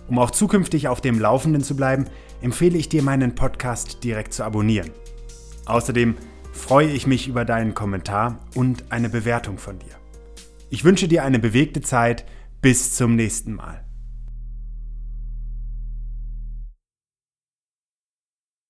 Um 0.09 0.19
auch 0.19 0.33
zukünftig 0.33 0.89
auf 0.89 1.01
dem 1.01 1.21
Laufenden 1.21 1.63
zu 1.63 1.77
bleiben, 1.77 2.07
empfehle 2.41 2.77
ich 2.77 2.89
dir, 2.89 3.05
meinen 3.05 3.37
Podcast 3.37 4.03
direkt 4.03 4.33
zu 4.33 4.43
abonnieren. 4.43 4.91
Außerdem 5.67 6.17
freue 6.53 6.89
ich 6.89 7.07
mich 7.07 7.29
über 7.29 7.45
deinen 7.45 7.75
Kommentar 7.75 8.41
und 8.57 8.91
eine 8.91 9.09
Bewertung 9.09 9.59
von 9.59 9.79
dir. 9.79 9.95
Ich 10.69 10.85
wünsche 10.85 11.09
dir 11.09 11.25
eine 11.25 11.39
bewegte 11.39 11.81
Zeit. 11.81 12.25
Bis 12.61 12.95
zum 12.95 13.15
nächsten 13.15 13.55
Mal. 13.55 13.86